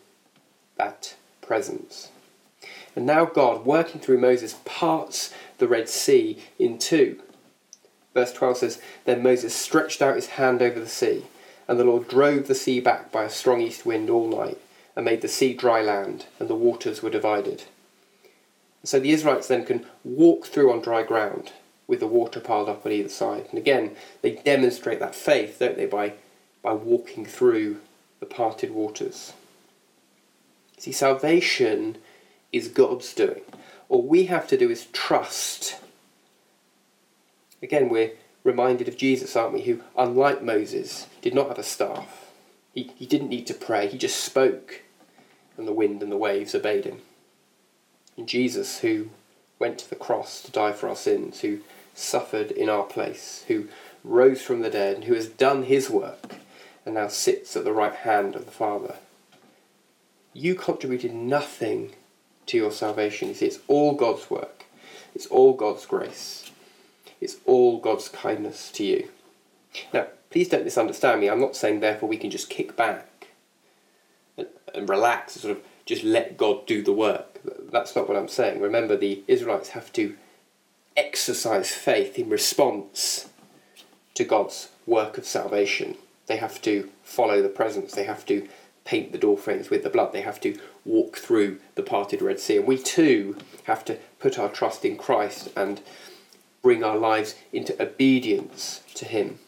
that 0.76 1.16
presence. 1.40 2.10
And 2.94 3.06
now 3.06 3.24
God, 3.24 3.66
working 3.66 4.02
through 4.02 4.20
Moses, 4.20 4.58
parts 4.66 5.34
the 5.60 5.68
Red 5.68 5.88
Sea 5.88 6.38
in 6.60 6.78
two. 6.78 7.22
Verse 8.14 8.34
12 8.34 8.58
says, 8.58 8.82
Then 9.06 9.24
Moses 9.24 9.56
stretched 9.56 10.02
out 10.02 10.18
his 10.18 10.28
hand 10.28 10.62
over 10.62 10.78
the 10.78 10.90
sea, 10.90 11.24
and 11.70 11.80
the 11.80 11.86
Lord 11.86 12.10
drove 12.10 12.48
the 12.48 12.54
sea 12.54 12.82
back 12.82 13.14
by 13.14 13.24
a 13.24 13.30
strong 13.30 13.62
east 13.62 13.86
wind 13.86 14.10
all 14.10 14.28
night, 14.28 14.58
and 14.98 15.06
made 15.06 15.22
the 15.22 15.30
sea 15.30 15.54
dry 15.54 15.82
land, 15.82 16.26
and 16.38 16.50
the 16.50 16.56
waters 16.56 17.02
were 17.02 17.10
divided. 17.10 17.64
So 18.84 19.00
the 19.00 19.12
Israelites 19.12 19.48
then 19.48 19.66
can 19.66 19.86
walk 20.04 20.48
through 20.48 20.72
on 20.72 20.82
dry 20.82 21.04
ground, 21.04 21.54
with 21.88 22.00
the 22.00 22.08
water 22.08 22.40
piled 22.40 22.70
up 22.70 22.86
on 22.86 22.92
either 22.92 23.10
side. 23.10 23.48
And 23.50 23.60
again, 23.60 23.96
they 24.22 24.32
demonstrate 24.32 25.00
that 25.00 25.16
faith, 25.16 25.60
don't 25.60 25.78
they, 25.78 25.86
by, 25.86 26.14
by 26.62 26.74
walking 26.74 27.26
through 27.26 27.82
the 28.20 28.26
parted 28.26 28.72
waters. 28.72 29.34
See, 30.78 30.92
salvation 30.92 31.98
is 32.52 32.68
God's 32.68 33.14
doing. 33.14 33.42
All 33.90 34.02
we 34.02 34.26
have 34.26 34.48
to 34.48 34.58
do 34.58 34.70
is 34.70 34.86
trust. 34.88 35.78
Again, 37.62 37.90
we're 37.90 38.12
reminded 38.44 38.88
of 38.88 38.98
Jesus, 38.98 39.36
aren't 39.36 39.54
we, 39.54 39.62
who, 39.64 39.82
unlike 39.98 40.44
Moses, 40.44 41.08
did 41.22 41.34
not 41.34 41.48
have 41.48 41.60
a 41.60 41.64
staff. 41.64 42.32
He, 42.74 42.92
he 42.96 43.06
didn't 43.06 43.30
need 43.30 43.48
to 43.48 43.54
pray, 43.54 43.88
he 43.88 43.98
just 43.98 44.20
spoke, 44.20 44.82
and 45.58 45.68
the 45.68 45.74
wind 45.74 46.02
and 46.02 46.12
the 46.12 46.18
waves 46.18 46.56
obeyed 46.56 46.86
him. 46.86 47.02
And 48.18 48.28
Jesus, 48.28 48.80
who 48.80 49.10
went 49.60 49.78
to 49.80 49.90
the 49.90 49.96
cross 49.96 50.42
to 50.42 50.52
die 50.52 50.72
for 50.72 50.90
our 50.90 50.96
sins, 50.96 51.42
who 51.42 51.60
suffered 51.94 52.52
in 52.52 52.70
our 52.70 52.84
place, 52.84 53.46
who 53.48 53.68
rose 54.04 54.42
from 54.42 54.62
the 54.62 54.70
dead, 54.70 54.96
and 54.96 55.04
who 55.06 55.14
has 55.14 55.28
done 55.28 55.64
his 55.64 55.90
work, 55.90 56.36
and 56.86 56.96
now 56.96 57.08
sits 57.08 57.56
at 57.56 57.64
the 57.64 57.72
right 57.72 57.96
hand 57.96 58.36
of 58.36 58.46
the 58.46 58.52
Father. 58.52 58.96
You 60.34 60.56
contributed 60.56 61.14
nothing 61.14 61.94
to 62.48 62.58
your 62.58 62.72
salvation. 62.72 63.30
You 63.30 63.34
see, 63.36 63.46
it's 63.46 63.60
all 63.68 63.94
God's 63.94 64.30
work, 64.30 64.66
it's 65.16 65.28
all 65.28 65.54
God's 65.54 65.86
grace, 65.86 66.52
it's 67.22 67.38
all 67.46 67.80
God's 67.80 68.10
kindness 68.10 68.72
to 68.72 68.84
you. 68.84 69.10
Now, 69.94 70.08
please 70.30 70.50
don't 70.50 70.66
misunderstand 70.66 71.22
me. 71.22 71.30
I'm 71.30 71.40
not 71.40 71.56
saying, 71.56 71.80
therefore, 71.80 72.10
we 72.10 72.18
can 72.18 72.30
just 72.30 72.50
kick 72.50 72.76
back 72.76 73.28
and, 74.38 74.48
and 74.74 74.90
relax 74.90 75.36
and 75.36 75.42
sort 75.42 75.58
of 75.58 75.64
just 75.86 76.04
let 76.04 76.38
God 76.38 76.66
do 76.66 76.82
the 76.82 76.94
work. 76.94 77.33
That's 77.72 77.96
not 77.96 78.08
what 78.08 78.18
I'm 78.18 78.28
saying. 78.28 78.62
Remember, 78.62 78.96
the 78.96 79.24
Israelites 79.28 79.70
have 79.70 79.92
to 79.94 80.16
exercise 80.96 81.72
faith 81.72 82.20
in 82.20 82.30
response 82.30 83.30
to 84.14 84.24
God's 84.24 84.70
work 84.86 85.18
of 85.18 85.26
salvation. 85.26 85.98
They 86.28 86.38
have 86.38 86.62
to 86.64 86.90
follow 87.04 87.42
the 87.42 87.50
presence, 87.50 87.94
they 87.94 88.06
have 88.06 88.26
to 88.28 88.48
paint 88.86 89.12
the 89.12 89.18
door 89.18 89.38
frames 89.38 89.70
with 89.70 89.84
the 89.84 89.90
blood. 89.90 90.12
They 90.12 90.22
have 90.22 90.42
to 90.42 90.58
walk 90.86 91.18
through 91.18 91.60
the 91.76 91.84
parted 91.84 92.22
Red 92.22 92.40
Sea. 92.40 92.58
And 92.58 92.68
we 92.68 92.78
too 92.78 93.38
have 93.64 93.86
to 93.86 93.98
put 94.20 94.38
our 94.38 94.50
trust 94.50 94.84
in 94.84 94.98
Christ 94.98 95.50
and 95.56 95.82
bring 96.62 96.84
our 96.84 96.98
lives 96.98 97.36
into 97.52 97.82
obedience 97.82 98.82
to 98.96 99.06
Him. 99.06 99.40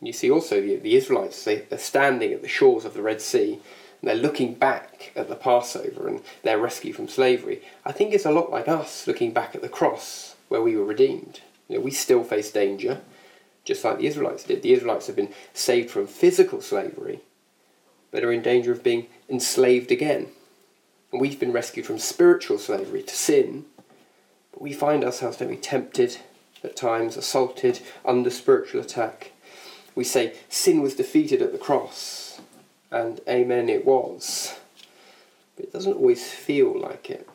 You 0.00 0.12
see 0.12 0.30
also 0.30 0.60
the, 0.60 0.76
the 0.76 0.96
Israelites, 0.96 1.44
they, 1.44 1.66
are 1.70 1.78
standing 1.78 2.32
at 2.32 2.42
the 2.42 2.48
shores 2.48 2.84
of 2.84 2.94
the 2.94 3.02
Red 3.02 3.20
Sea 3.20 3.60
they're 4.02 4.14
looking 4.14 4.54
back 4.54 5.12
at 5.14 5.28
the 5.28 5.36
Passover 5.36 6.08
and 6.08 6.22
their 6.42 6.58
rescue 6.58 6.92
from 6.92 7.08
slavery. 7.08 7.62
I 7.84 7.92
think 7.92 8.12
it's 8.12 8.24
a 8.24 8.30
lot 8.30 8.50
like 8.50 8.68
us 8.68 9.06
looking 9.06 9.32
back 9.32 9.54
at 9.54 9.62
the 9.62 9.68
cross 9.68 10.36
where 10.48 10.62
we 10.62 10.76
were 10.76 10.84
redeemed. 10.84 11.40
You 11.68 11.76
know, 11.76 11.84
we 11.84 11.90
still 11.90 12.24
face 12.24 12.50
danger, 12.50 13.00
just 13.64 13.84
like 13.84 13.98
the 13.98 14.06
Israelites 14.06 14.44
did. 14.44 14.62
The 14.62 14.72
Israelites 14.72 15.06
have 15.06 15.16
been 15.16 15.32
saved 15.52 15.90
from 15.90 16.06
physical 16.06 16.60
slavery, 16.60 17.20
but 18.10 18.24
are 18.24 18.32
in 18.32 18.42
danger 18.42 18.72
of 18.72 18.82
being 18.82 19.06
enslaved 19.28 19.92
again. 19.92 20.28
And 21.12 21.20
we've 21.20 21.38
been 21.38 21.52
rescued 21.52 21.86
from 21.86 21.98
spiritual 21.98 22.58
slavery 22.58 23.02
to 23.02 23.14
sin, 23.14 23.66
but 24.52 24.62
we 24.62 24.72
find 24.72 25.04
ourselves, 25.04 25.40
we, 25.40 25.56
tempted 25.56 26.18
at 26.64 26.76
times, 26.76 27.16
assaulted, 27.16 27.80
under 28.04 28.30
spiritual 28.30 28.80
attack. 28.80 29.32
We 29.94 30.04
say 30.04 30.34
sin 30.48 30.82
was 30.82 30.94
defeated 30.94 31.42
at 31.42 31.52
the 31.52 31.58
cross, 31.58 32.40
and 32.90 33.20
amen, 33.28 33.68
it 33.68 33.84
was. 33.84 34.58
But 35.56 35.66
it 35.66 35.72
doesn't 35.72 35.94
always 35.94 36.30
feel 36.30 36.78
like 36.78 37.10
it. 37.10 37.28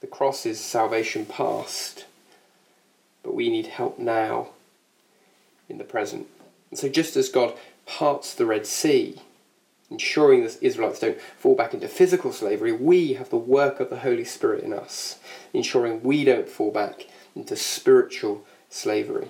The 0.00 0.06
cross 0.06 0.44
is 0.44 0.60
salvation 0.60 1.24
past, 1.24 2.04
but 3.22 3.34
we 3.34 3.48
need 3.48 3.66
help 3.66 3.98
now 3.98 4.48
in 5.68 5.78
the 5.78 5.84
present. 5.84 6.26
And 6.70 6.78
so, 6.78 6.88
just 6.88 7.16
as 7.16 7.28
God 7.28 7.54
parts 7.86 8.34
the 8.34 8.46
Red 8.46 8.66
Sea, 8.66 9.20
ensuring 9.90 10.42
the 10.42 10.56
Israelites 10.60 11.00
don't 11.00 11.20
fall 11.38 11.54
back 11.54 11.72
into 11.72 11.88
physical 11.88 12.32
slavery, 12.32 12.72
we 12.72 13.14
have 13.14 13.30
the 13.30 13.36
work 13.36 13.80
of 13.80 13.88
the 13.88 14.00
Holy 14.00 14.24
Spirit 14.24 14.62
in 14.62 14.72
us, 14.72 15.18
ensuring 15.52 16.02
we 16.02 16.24
don't 16.24 16.48
fall 16.48 16.70
back 16.70 17.06
into 17.34 17.56
spiritual 17.56 18.44
slavery. 18.68 19.28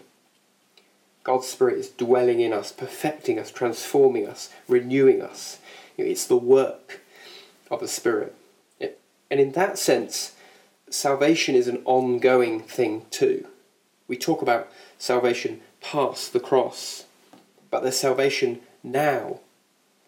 God's 1.27 1.49
Spirit 1.49 1.79
is 1.79 1.89
dwelling 1.89 2.41
in 2.41 2.53
us, 2.53 2.71
perfecting 2.71 3.37
us, 3.37 3.51
transforming 3.51 4.29
us, 4.29 4.49
renewing 4.69 5.21
us. 5.21 5.59
it's 5.99 6.25
the 6.25 6.37
work 6.37 7.01
of 7.69 7.81
the 7.81 7.89
Spirit. 7.89 8.33
and 8.81 9.41
in 9.41 9.51
that 9.51 9.77
sense, 9.77 10.37
salvation 10.89 11.57
is 11.57 11.67
an 11.67 11.83
ongoing 11.85 12.61
thing 12.61 13.07
too. 13.11 13.45
We 14.07 14.17
talk 14.17 14.41
about 14.41 14.71
salvation 14.99 15.63
past 15.81 16.33
the 16.33 16.39
cross, 16.39 17.07
but 17.73 17.83
there's 17.83 17.99
salvation 17.99 18.61
now, 18.85 19.41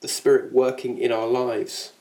the 0.03 0.07
Spirit 0.07 0.53
working 0.53 0.99
in 0.99 1.11
our 1.11 1.27
lives. 1.27 1.95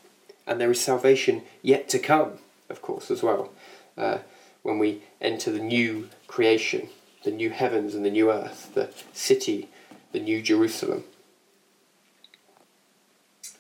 And 0.45 0.61
there 0.61 0.69
is 0.69 0.79
salvation 0.79 1.41
yet 1.63 1.89
to 1.89 1.97
come, 1.97 2.33
of 2.69 2.83
course, 2.83 3.09
as 3.09 3.23
well, 3.23 3.49
uh, 3.97 4.19
when 4.61 4.77
we 4.77 5.01
enter 5.19 5.51
the 5.51 5.57
new 5.57 6.09
creation, 6.27 6.89
the 7.23 7.31
new 7.31 7.49
heavens 7.49 7.95
and 7.95 8.05
the 8.05 8.11
new 8.11 8.31
earth, 8.31 8.71
the 8.73 8.89
city, 9.13 9.69
the 10.11 10.19
new 10.19 10.41
Jerusalem. 10.41 11.03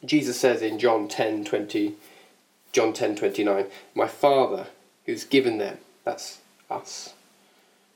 Jesus 0.05 0.39
says 0.39 0.61
in 0.61 0.79
John 0.79 1.07
10 1.07 1.45
20, 1.45 1.95
John 2.71 2.93
10 2.93 3.15
29, 3.15 3.65
My 3.95 4.07
Father 4.07 4.67
who's 5.05 5.23
given 5.23 5.57
them, 5.57 5.77
that's 6.03 6.39
us, 6.69 7.13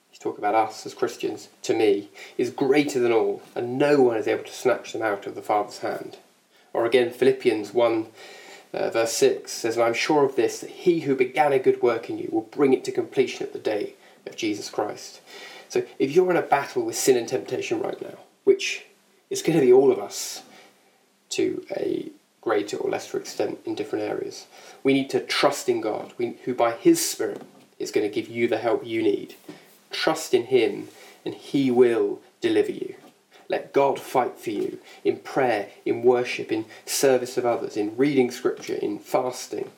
he's 0.10 0.20
talking 0.20 0.40
about 0.40 0.56
us 0.56 0.86
as 0.86 0.94
Christians, 0.94 1.50
to 1.64 1.76
me, 1.76 2.10
is 2.38 2.50
greater 2.50 3.00
than 3.00 3.12
all, 3.12 3.44
and 3.54 3.78
no 3.78 4.02
one 4.02 4.18
is 4.18 4.28
able 4.28 4.46
to 4.46 4.54
snatch 4.54 4.94
them 4.94 5.04
out 5.04 5.28
of 5.28 5.36
the 5.36 5.42
Father's 5.42 5.80
hand. 5.80 6.18
Or 6.74 6.86
again, 6.86 7.12
Philippians 7.12 7.74
1 7.74 8.08
uh, 8.74 8.90
verse 8.90 9.14
6 9.14 9.52
says, 9.52 9.76
And 9.76 9.84
I'm 9.84 9.94
sure 9.94 10.24
of 10.24 10.36
this, 10.36 10.60
that 10.60 10.70
he 10.70 11.02
who 11.02 11.16
began 11.16 11.52
a 11.52 11.60
good 11.60 11.82
work 11.82 12.10
in 12.10 12.18
you 12.18 12.30
will 12.32 12.42
bring 12.42 12.74
it 12.74 12.84
to 12.86 12.92
completion 12.92 13.46
at 13.46 13.54
the 13.54 13.60
day 13.60 13.96
of 14.26 14.36
Jesus 14.36 14.70
Christ. 14.70 15.22
So 15.72 15.84
if 15.98 16.12
you're 16.12 16.30
in 16.30 16.36
a 16.36 16.42
battle 16.42 16.84
with 16.84 16.98
sin 16.98 17.16
and 17.16 17.26
temptation 17.26 17.80
right 17.80 18.02
now, 18.02 18.18
which 18.44 18.84
is 19.30 19.42
going 19.42 19.58
to 19.58 19.66
be 19.66 19.72
all 19.72 19.90
of 19.90 20.00
us 20.00 20.44
to 21.30 21.66
a 21.72 22.12
greater 22.42 22.76
or 22.76 22.90
lesser 22.90 23.18
extent 23.18 23.58
in 23.66 23.74
different 23.74 24.04
areas. 24.04 24.48
We 24.84 24.92
need 24.92 25.10
to 25.12 25.22
trust 25.22 25.70
in 25.70 25.80
God, 25.80 26.12
who 26.18 26.54
by 26.54 26.74
His 26.74 27.08
Spirit 27.08 27.42
is 27.80 27.90
going 27.90 28.06
to 28.06 28.14
give 28.14 28.30
you 28.30 28.50
the 28.50 28.58
help 28.58 28.86
you 28.86 29.02
need. 29.02 29.36
Trust 29.92 30.34
in 30.34 30.48
Him, 30.48 30.90
and 31.24 31.34
He 31.34 31.72
will 31.72 32.20
deliver 32.42 32.74
you. 32.74 32.96
Let 33.48 33.72
God 33.72 33.98
fight 33.98 34.38
for 34.38 34.50
you 34.50 34.78
in 35.06 35.20
prayer, 35.20 35.70
in 35.86 36.04
worship, 36.04 36.52
in 36.52 36.66
service 36.86 37.38
of 37.38 37.46
others, 37.46 37.78
in 37.78 37.96
reading 37.96 38.30
Scripture, 38.30 38.76
in 38.76 39.00
fasting. 39.00 39.72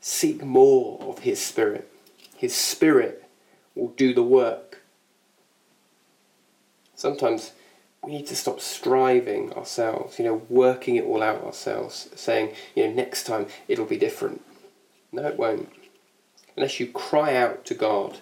Seek 0.00 0.42
more 0.42 1.00
of 1.02 1.20
His 1.20 1.40
Spirit. 1.40 1.88
His 2.36 2.56
Spirit 2.56 3.22
will 3.76 3.90
do 3.90 4.12
the 4.12 4.24
work. 4.24 4.71
Sometimes 7.02 7.50
we 8.04 8.12
need 8.12 8.28
to 8.28 8.36
stop 8.36 8.60
striving 8.60 9.52
ourselves, 9.54 10.20
you 10.20 10.24
know, 10.24 10.42
working 10.48 10.94
it 10.94 11.04
all 11.04 11.20
out 11.20 11.42
ourselves, 11.42 12.08
saying, 12.14 12.54
you 12.76 12.86
know, 12.86 12.94
next 12.94 13.24
time 13.24 13.48
it'll 13.66 13.86
be 13.86 13.96
different. 13.96 14.40
No, 15.10 15.26
it 15.26 15.36
won't. 15.36 15.68
Unless 16.56 16.78
you 16.78 16.86
cry 16.86 17.34
out 17.34 17.64
to 17.64 17.74
God 17.74 18.18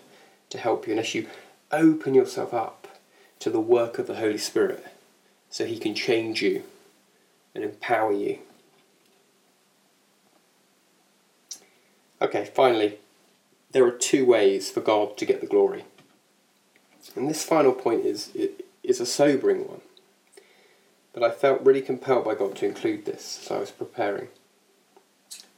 to 0.49 0.57
help 0.57 0.87
you, 0.87 0.95
unless 0.95 1.15
you 1.15 1.27
open 1.71 2.15
yourself 2.15 2.55
up 2.55 2.89
to 3.41 3.51
the 3.51 3.61
work 3.61 3.99
of 3.99 4.07
the 4.07 4.15
Holy 4.15 4.39
Spirit 4.39 4.87
so 5.51 5.67
He 5.67 5.79
can 5.79 5.95
change 5.95 6.41
you 6.41 6.63
and 7.55 7.63
empower 7.63 8.15
you. 8.15 8.39
Okay, 12.23 12.51
finally, 12.55 12.99
there 13.73 13.85
are 13.85 13.91
two 13.91 14.25
ways 14.25 14.71
for 14.71 14.81
God 14.81 15.19
to 15.19 15.27
get 15.27 15.43
the 15.43 15.47
glory. 15.47 15.85
And 17.15 17.29
this 17.29 17.45
final 17.45 17.73
point 17.73 18.07
is 18.07 18.31
is 18.83 19.01
a 19.01 19.07
sobering 19.07 19.69
one. 19.69 19.81
But 21.13 21.23
I 21.23 21.31
felt 21.31 21.63
really 21.63 21.83
compelled 21.83 22.25
by 22.25 22.35
God 22.35 22.57
to 22.57 22.67
include 22.67 23.05
this 23.05 23.41
as 23.43 23.51
I 23.51 23.59
was 23.59 23.71
preparing. 23.71 24.29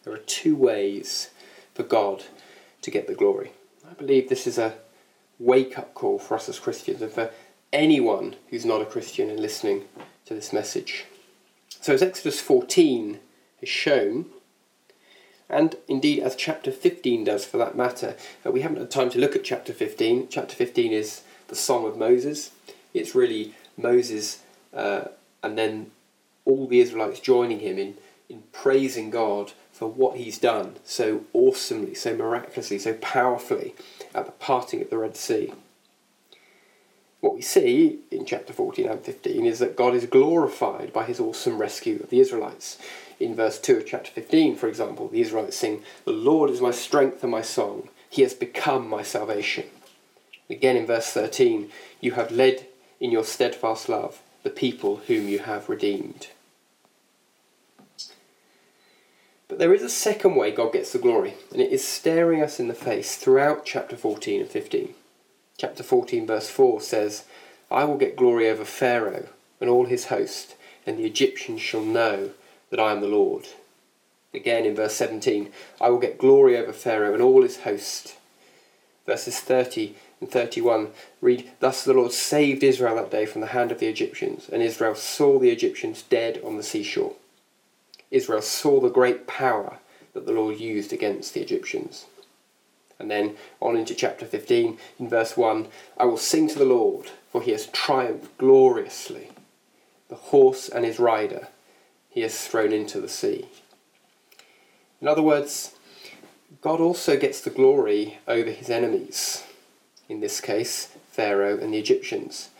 There 0.03 0.13
are 0.13 0.19
two 0.19 0.57
ways 0.57 1.31
for 1.75 1.83
God 1.83 2.25
to 2.83 2.91
get 2.91 3.07
the 3.07 3.15
glory. 3.15 3.53
I 3.89 3.95
believe 3.95 4.29
this 4.29 4.47
is 4.47 4.59
a 4.59 4.75
wake 5.39 5.79
up 5.79 5.95
call 5.95 6.19
for 6.19 6.35
us 6.35 6.49
as 6.49 6.59
Christians 6.59 7.03
and 7.03 7.13
for 7.13 7.31
anyone 7.73 8.37
who's 8.51 8.65
not 8.65 8.81
a 8.81 8.87
Christian 8.87 9.31
and 9.31 9.41
listening 9.41 9.85
to 10.27 10.35
this 10.35 10.53
message. 10.53 11.05
So, 11.81 11.95
as 11.95 12.03
Exodus 12.03 12.41
14 12.41 13.19
has 13.61 13.69
shown, 13.69 14.27
and 15.49 15.77
indeed 15.89 16.21
as 16.21 16.37
chapter 16.37 16.71
15 16.71 17.25
does 17.25 17.45
for 17.45 17.59
that 17.59 17.77
matter, 17.77 18.17
we 18.45 18.63
haven't 18.63 18.79
had 18.79 18.91
time 18.91 19.11
to 19.11 19.19
look 19.19 19.37
at 19.37 19.45
chapter 19.45 19.73
15. 19.73 20.29
Chapter 20.31 20.55
15 20.55 20.93
is 20.93 21.23
the 21.49 21.55
Song 21.55 21.87
of 21.87 21.97
Moses. 21.97 22.53
It's 22.95 23.15
really 23.15 23.55
Moses 23.77 24.43
uh, 24.75 25.05
and 25.43 25.59
then 25.59 25.91
all 26.45 26.67
the 26.67 26.81
Israelites 26.81 27.21
joining 27.21 27.61
him 27.61 27.79
in, 27.79 27.97
in 28.29 28.43
praising 28.53 29.11
God 29.11 29.53
for 29.73 29.87
what 29.87 30.17
he's 30.17 30.39
done 30.39 30.77
so 30.85 31.25
awesomely, 31.33 31.95
so 31.95 32.15
miraculously, 32.15 32.79
so 32.79 32.95
powerfully 32.95 33.75
at 34.15 34.27
the 34.27 34.33
parting 34.33 34.83
of 34.83 34.91
the 34.91 34.99
Red 34.99 35.17
Sea. 35.17 35.53
What 37.21 37.35
we 37.35 37.43
see 37.43 38.01
in 38.11 38.27
chapter 38.27 38.53
14 38.53 38.89
and 38.89 39.01
15 39.01 39.47
is 39.47 39.61
that 39.61 39.77
God 39.77 39.95
is 39.95 40.07
glorified 40.07 40.93
by 40.93 41.05
his 41.05 41.21
awesome 41.21 41.59
rescue 41.59 42.01
of 42.03 42.11
the 42.11 42.19
Israelites. 42.19 42.79
In 43.21 43.37
verse 43.37 43.61
2 43.61 43.77
of 43.77 43.87
chapter 43.87 44.11
15, 44.11 44.57
for 44.57 44.67
example, 44.67 45.07
the 45.07 45.21
Israelites 45.21 45.57
sing, 45.57 45.85
The 46.05 46.11
Lord 46.11 46.51
is 46.51 46.61
my 46.61 46.73
strength 46.73 47.23
and 47.23 47.31
my 47.31 47.43
song, 47.43 47.91
he 48.11 48.23
has 48.23 48.35
become 48.35 48.89
my 48.89 49.03
salvation. 49.03 49.67
Again 50.51 50.77
in 50.77 50.85
verse 50.85 51.11
13, 51.11 51.71
you 52.01 52.13
have 52.13 52.33
led 52.33 52.67
in 53.03 53.11
your 53.11 53.25
steadfast 53.25 53.89
love 53.89 54.23
the 54.45 54.51
people 54.51 54.99
whom 55.09 55.29
you 55.29 55.41
have 55.41 55.69
redeemed. 55.69 56.29
But 59.49 59.59
there 59.59 59.75
is 59.75 59.83
a 59.83 59.91
second 59.91 60.37
way 60.37 60.53
God 60.53 60.73
gets 60.73 60.93
the 60.93 60.99
glory, 60.99 61.35
and 61.51 61.61
it 61.61 61.73
is 61.73 61.87
staring 61.87 62.43
us 62.43 62.59
in 62.59 62.69
the 62.69 62.75
face 62.75 63.17
throughout 63.17 63.67
chapter 63.67 63.97
14 63.97 64.41
and 64.43 64.49
15. 64.49 64.95
Chapter 65.59 65.83
14, 65.83 66.27
verse 66.27 66.49
4 66.49 66.81
says, 66.81 67.25
I 67.71 67.85
will 67.85 67.99
get 67.99 68.17
glory 68.17 68.49
over 68.49 68.65
Pharaoh 68.65 69.29
and 69.61 69.69
all 69.69 69.87
his 69.87 70.07
host, 70.07 70.55
and 70.87 70.97
the 70.97 71.05
Egyptians 71.05 71.61
shall 71.61 71.83
know 71.83 72.31
that 72.71 72.81
I 72.81 72.93
am 72.93 73.01
the 73.01 73.09
Lord. 73.09 73.49
Again 74.33 74.65
in 74.65 74.77
verse 74.77 74.95
17, 74.95 75.53
I 75.81 75.91
will 75.91 75.99
get 75.99 76.19
glory 76.19 76.57
over 76.57 76.73
Pharaoh 76.73 77.13
and 77.13 77.23
all 77.23 77.43
his 77.43 77.59
host. 77.59 78.17
Verses 79.07 79.41
30 79.41 79.97
and 80.23 80.31
31 80.31 80.93
read, 81.21 81.51
Thus 81.59 81.83
the 81.83 81.93
Lord 81.93 82.13
saved 82.13 82.63
Israel 82.63 82.95
that 82.95 83.11
day 83.11 83.27
from 83.27 83.41
the 83.41 83.49
hand 83.49 83.73
of 83.73 83.81
the 83.81 83.89
Egyptians, 83.89 84.49
and 84.53 84.63
Israel 84.63 84.95
saw 84.95 85.41
the 85.41 85.51
Egyptians 85.51 86.03
dead 86.03 86.41
on 86.45 86.57
the 86.57 86.63
seashore. 86.63 87.17
Israel 88.13 88.41
saw 88.41 88.79
the 88.79 88.89
great 88.89 89.27
power 89.27 89.81
that 90.15 90.25
the 90.25 90.33
Lord 90.33 90.61
used 90.61 90.93
against 90.93 91.35
the 91.35 91.41
Egyptians. 91.41 92.07
And 93.01 93.11
then 93.11 93.35
on 93.61 93.77
into 93.77 93.97
chapter 93.97 94.25
15, 94.25 94.79
in 95.01 95.09
verse 95.09 95.37
1 95.37 95.67
I 95.99 96.05
will 96.05 96.17
sing 96.17 96.47
to 96.51 96.59
the 96.59 96.65
Lord, 96.65 97.11
for 97.33 97.43
he 97.43 97.51
has 97.51 97.67
triumphed 97.67 98.39
gloriously. 98.39 99.31
The 100.09 100.15
horse 100.15 100.69
and 100.69 100.85
his 100.85 101.01
rider 101.01 101.49
he 102.11 102.21
has 102.21 102.47
thrown 102.47 102.73
into 102.73 103.01
the 103.01 103.09
sea. 103.09 103.49
In 105.01 105.09
other 105.09 105.23
words, 105.23 105.75
God 106.61 106.79
also 106.79 107.19
gets 107.19 107.41
the 107.41 107.51
glory 107.51 108.19
over 108.29 108.51
his 108.51 108.71
enemies, 108.71 109.43
in 110.13 110.21
this 110.21 110.41
case, 110.41 110.89
Pharaoh 111.11 111.59
and 111.59 111.73
the 111.73 111.79
Egyptians, 111.79 112.51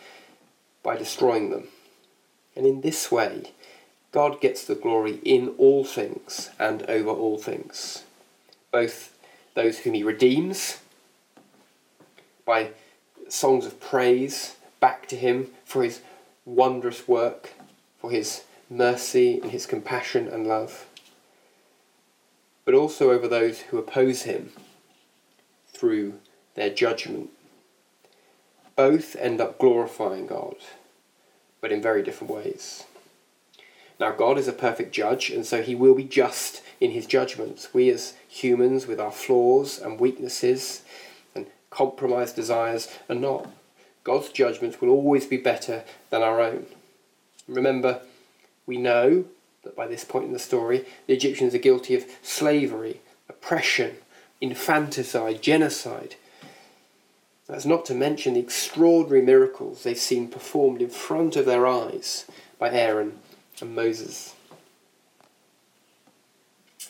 by 0.81 0.97
destroying 0.97 1.51
them. 1.51 1.67
And 2.55 2.65
in 2.65 2.81
this 2.81 3.11
way, 3.11 3.51
God 4.11 4.41
gets 4.41 4.65
the 4.65 4.75
glory 4.75 5.19
in 5.23 5.49
all 5.59 5.85
things 5.85 6.49
and 6.59 6.83
over 6.83 7.11
all 7.11 7.37
things, 7.37 8.03
both 8.71 9.15
those 9.53 9.79
whom 9.79 9.93
he 9.93 10.03
redeems 10.03 10.79
by 12.43 12.71
songs 13.29 13.65
of 13.65 13.79
praise 13.79 14.55
back 14.79 15.07
to 15.07 15.15
him 15.15 15.47
for 15.63 15.83
his 15.83 16.01
wondrous 16.45 17.07
work, 17.07 17.53
for 17.99 18.09
his 18.09 18.43
mercy 18.69 19.39
and 19.39 19.51
his 19.51 19.65
compassion 19.67 20.27
and 20.27 20.47
love, 20.47 20.87
but 22.65 22.73
also 22.73 23.11
over 23.11 23.27
those 23.27 23.61
who 23.61 23.77
oppose 23.77 24.23
him 24.23 24.51
through 25.67 26.15
their 26.55 26.69
judgment. 26.69 27.29
Both 28.75 29.15
end 29.15 29.39
up 29.39 29.59
glorifying 29.59 30.27
God, 30.27 30.55
but 31.61 31.71
in 31.71 31.81
very 31.81 32.01
different 32.01 32.33
ways. 32.33 32.85
Now, 33.99 34.11
God 34.11 34.37
is 34.37 34.47
a 34.47 34.53
perfect 34.53 34.93
judge, 34.93 35.29
and 35.29 35.45
so 35.45 35.61
he 35.61 35.75
will 35.75 35.93
be 35.93 36.03
just 36.03 36.63
in 36.79 36.91
his 36.91 37.05
judgments. 37.05 37.73
We, 37.73 37.89
as 37.89 38.15
humans, 38.27 38.87
with 38.87 38.99
our 38.99 39.11
flaws 39.11 39.79
and 39.79 39.99
weaknesses 39.99 40.81
and 41.35 41.45
compromised 41.69 42.35
desires, 42.35 42.89
are 43.07 43.15
not. 43.15 43.49
God's 44.03 44.29
judgments 44.29 44.81
will 44.81 44.89
always 44.89 45.25
be 45.25 45.37
better 45.37 45.83
than 46.09 46.23
our 46.23 46.41
own. 46.41 46.65
Remember, 47.47 48.01
we 48.65 48.77
know 48.77 49.25
that 49.63 49.75
by 49.75 49.87
this 49.87 50.03
point 50.03 50.25
in 50.25 50.33
the 50.33 50.39
story, 50.39 50.85
the 51.07 51.13
Egyptians 51.13 51.53
are 51.53 51.59
guilty 51.59 51.95
of 51.95 52.05
slavery, 52.21 52.99
oppression, 53.29 53.97
infanticide, 54.41 55.41
genocide. 55.41 56.15
That's 57.53 57.65
not 57.65 57.85
to 57.85 57.93
mention 57.93 58.33
the 58.33 58.39
extraordinary 58.39 59.21
miracles 59.21 59.83
they've 59.83 59.95
seen 59.95 60.27
performed 60.27 60.81
in 60.81 60.89
front 60.89 61.35
of 61.35 61.45
their 61.45 61.67
eyes 61.67 62.25
by 62.57 62.71
Aaron 62.71 63.19
and 63.61 63.75
Moses. 63.75 64.33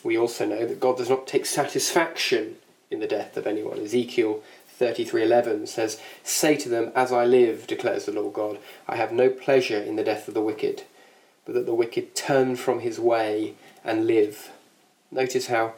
We 0.02 0.16
also 0.16 0.46
know 0.46 0.64
that 0.64 0.80
God 0.80 0.96
does 0.96 1.10
not 1.10 1.26
take 1.26 1.44
satisfaction 1.44 2.56
in 2.90 3.00
the 3.00 3.06
death 3.06 3.36
of 3.36 3.46
anyone. 3.46 3.78
Ezekiel 3.78 4.42
33:11 4.80 5.66
says, 5.66 6.00
"Say 6.22 6.56
to 6.56 6.70
them, 6.70 6.92
as 6.94 7.12
I 7.12 7.26
live, 7.26 7.66
declares 7.66 8.06
the 8.06 8.12
Lord 8.12 8.32
God, 8.32 8.58
I 8.88 8.96
have 8.96 9.12
no 9.12 9.28
pleasure 9.28 9.82
in 9.82 9.96
the 9.96 10.02
death 10.02 10.28
of 10.28 10.32
the 10.32 10.40
wicked, 10.40 10.84
but 11.44 11.52
that 11.52 11.66
the 11.66 11.74
wicked 11.74 12.14
turn 12.14 12.56
from 12.56 12.80
his 12.80 12.98
way 12.98 13.52
and 13.84 14.06
live." 14.06 14.50
Notice 15.10 15.48
how 15.48 15.74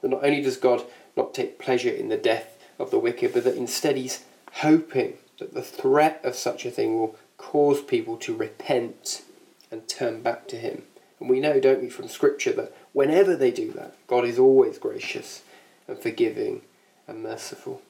that 0.00 0.08
not 0.08 0.24
only 0.24 0.42
does 0.42 0.56
God 0.56 0.84
not 1.16 1.34
take 1.34 1.60
pleasure 1.60 1.94
in 1.94 2.08
the 2.08 2.16
death 2.16 2.53
of 2.78 2.90
the 2.90 2.98
wicked, 2.98 3.32
but 3.32 3.44
that 3.44 3.56
instead 3.56 3.96
he's 3.96 4.24
hoping 4.54 5.14
that 5.38 5.54
the 5.54 5.62
threat 5.62 6.20
of 6.24 6.34
such 6.34 6.64
a 6.64 6.70
thing 6.70 6.98
will 6.98 7.16
cause 7.36 7.80
people 7.82 8.16
to 8.16 8.34
repent 8.34 9.22
and 9.70 9.88
turn 9.88 10.22
back 10.22 10.46
to 10.48 10.56
him. 10.56 10.82
And 11.20 11.28
we 11.28 11.40
know, 11.40 11.60
don't 11.60 11.82
we, 11.82 11.88
from 11.88 12.08
Scripture 12.08 12.52
that 12.52 12.76
whenever 12.92 13.36
they 13.36 13.50
do 13.50 13.72
that, 13.72 13.96
God 14.06 14.24
is 14.24 14.38
always 14.38 14.78
gracious 14.78 15.42
and 15.88 15.98
forgiving 15.98 16.62
and 17.06 17.22
merciful. 17.22 17.82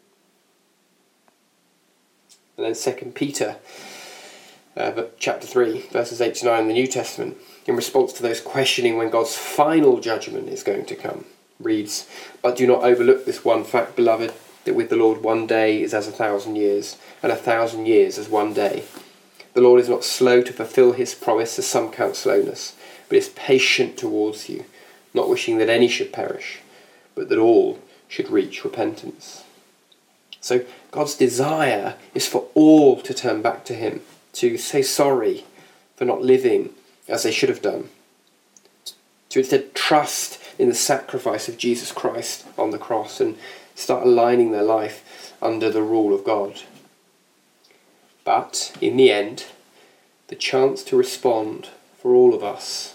And 2.57 2.67
then 2.67 2.75
Second 2.75 3.15
Peter, 3.15 3.57
uh, 4.77 5.05
chapter 5.19 5.47
three, 5.47 5.81
verses 5.91 6.21
eight 6.21 6.37
to 6.37 6.47
nine 6.47 6.63
in 6.63 6.69
the 6.69 6.75
New 6.75 6.87
Testament, 6.87 7.37
in 7.67 7.77
response 7.77 8.13
to 8.15 8.23
those 8.23 8.41
questioning 8.41 8.97
when 8.97 9.11
God's 9.11 9.37
final 9.37 10.01
judgment 10.01 10.49
is 10.49 10.63
going 10.63 10.87
to 10.87 10.97
come, 10.97 11.25
reads, 11.59 12.09
"But 12.43 12.57
do 12.57 12.67
not 12.67 12.85
overlook 12.85 13.25
this 13.25 13.45
one 13.45 13.65
fact, 13.65 13.97
beloved, 13.97 14.33
that 14.65 14.75
with 14.75 14.91
the 14.91 14.97
Lord 14.97 15.23
one 15.23 15.47
day 15.47 15.83
is 15.83 15.95
as 15.95 16.09
a 16.09 16.13
thousand 16.13 16.57
years, 16.57 16.97
and 17.23 17.31
a 17.31 17.37
thousand 17.37 17.87
years 17.87 18.19
as 18.19 18.29
one 18.29 18.53
day." 18.53 18.85
The 19.55 19.61
Lord 19.61 19.81
is 19.81 19.89
not 19.89 20.05
slow 20.05 20.43
to 20.43 20.53
fulfill 20.53 20.93
his 20.93 21.15
promise, 21.15 21.59
as 21.59 21.67
some 21.67 21.93
count 21.93 22.17
slowness, 22.17 22.75
but 23.09 23.19
is 23.19 23.29
patient 23.29 23.97
towards 23.97 24.49
you, 24.49 24.65
not 25.13 25.29
wishing 25.29 25.59
that 25.59 25.69
any 25.69 25.89
should 25.89 26.13
perish, 26.13 26.59
but 27.15 27.29
that 27.29 27.39
all 27.39 27.79
should 28.09 28.31
reach 28.31 28.65
repentance. 28.65 29.45
So 30.41 30.65
God's 30.91 31.15
desire 31.15 31.95
is 32.15 32.27
for 32.27 32.49
all 32.55 33.01
to 33.01 33.15
turn 33.15 33.43
back 33.43 33.65
to 33.67 33.75
him, 33.75 34.03
to 34.35 34.59
say 34.59 34.83
sorry 34.83 35.45
for 35.97 36.05
not 36.05 36.21
living 36.21 36.75
as 37.09 37.23
they 37.23 37.31
should 37.31 37.49
have 37.49 37.63
done, 37.63 37.89
to 39.31 39.39
instead 39.39 39.75
trust 39.75 40.39
in 40.59 40.69
the 40.69 40.75
sacrifice 40.75 41.49
of 41.49 41.59
Jesus 41.59 41.93
Christ 41.93 42.45
on 42.59 42.71
the 42.71 42.79
cross 42.79 43.21
and 43.21 43.37
start 43.75 44.07
aligning 44.07 44.53
their 44.53 44.63
life 44.63 45.35
under 45.43 45.71
the 45.71 45.83
rule 45.83 46.15
of 46.15 46.25
God. 46.25 46.63
But 48.25 48.77
in 48.81 48.97
the 48.97 49.11
end, 49.11 49.47
the 50.29 50.37
chance 50.37 50.83
to 50.85 50.97
respond 50.97 51.69
for 51.99 52.15
all 52.15 52.35
of 52.35 52.43
us 52.43 52.95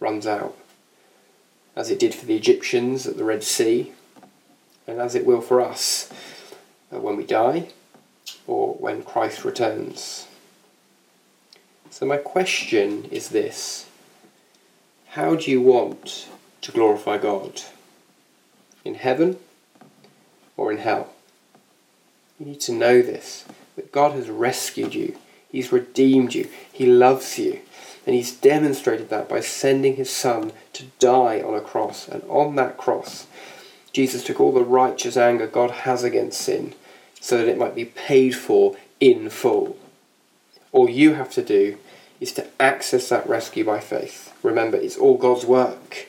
runs 0.00 0.26
out, 0.26 0.56
as 1.76 1.90
it 1.90 1.98
did 1.98 2.14
for 2.14 2.26
the 2.26 2.36
Egyptians 2.36 3.06
at 3.06 3.16
the 3.16 3.24
Red 3.24 3.44
Sea, 3.44 3.92
and 4.86 5.00
as 5.00 5.14
it 5.14 5.24
will 5.24 5.40
for 5.40 5.60
us 5.60 6.12
uh, 6.92 6.98
when 6.98 7.16
we 7.16 7.24
die 7.24 7.68
or 8.46 8.74
when 8.74 9.02
Christ 9.02 9.44
returns. 9.44 10.26
So, 11.90 12.04
my 12.06 12.16
question 12.16 13.04
is 13.10 13.28
this 13.28 13.86
How 15.10 15.36
do 15.36 15.50
you 15.50 15.60
want 15.60 16.28
to 16.62 16.72
glorify 16.72 17.18
God? 17.18 17.62
In 18.84 18.96
heaven 18.96 19.38
or 20.56 20.72
in 20.72 20.78
hell? 20.78 21.12
You 22.38 22.46
need 22.46 22.60
to 22.62 22.72
know 22.72 23.02
this 23.02 23.44
that 23.76 23.92
God 23.92 24.12
has 24.12 24.28
rescued 24.30 24.94
you, 24.94 25.16
He's 25.50 25.72
redeemed 25.72 26.34
you, 26.34 26.48
He 26.72 26.86
loves 26.86 27.38
you. 27.38 27.60
And 28.06 28.14
He's 28.14 28.32
demonstrated 28.32 29.08
that 29.08 29.28
by 29.28 29.40
sending 29.40 29.96
His 29.96 30.10
Son 30.10 30.52
to 30.74 30.84
die 30.98 31.40
on 31.40 31.54
a 31.54 31.60
cross. 31.60 32.06
And 32.06 32.22
on 32.24 32.54
that 32.56 32.76
cross, 32.76 33.26
Jesus 33.92 34.22
took 34.24 34.40
all 34.40 34.52
the 34.52 34.62
righteous 34.64 35.16
anger 35.16 35.46
God 35.46 35.70
has 35.70 36.04
against 36.04 36.40
sin 36.40 36.74
so 37.20 37.38
that 37.38 37.48
it 37.48 37.56
might 37.56 37.74
be 37.74 37.86
paid 37.86 38.32
for 38.32 38.76
in 39.00 39.30
full. 39.30 39.78
All 40.72 40.90
you 40.90 41.14
have 41.14 41.30
to 41.32 41.42
do 41.42 41.78
is 42.20 42.32
to 42.32 42.46
access 42.60 43.08
that 43.08 43.28
rescue 43.28 43.64
by 43.64 43.80
faith. 43.80 44.36
Remember, 44.42 44.76
it's 44.76 44.96
all 44.96 45.16
God's 45.16 45.46
work. 45.46 46.08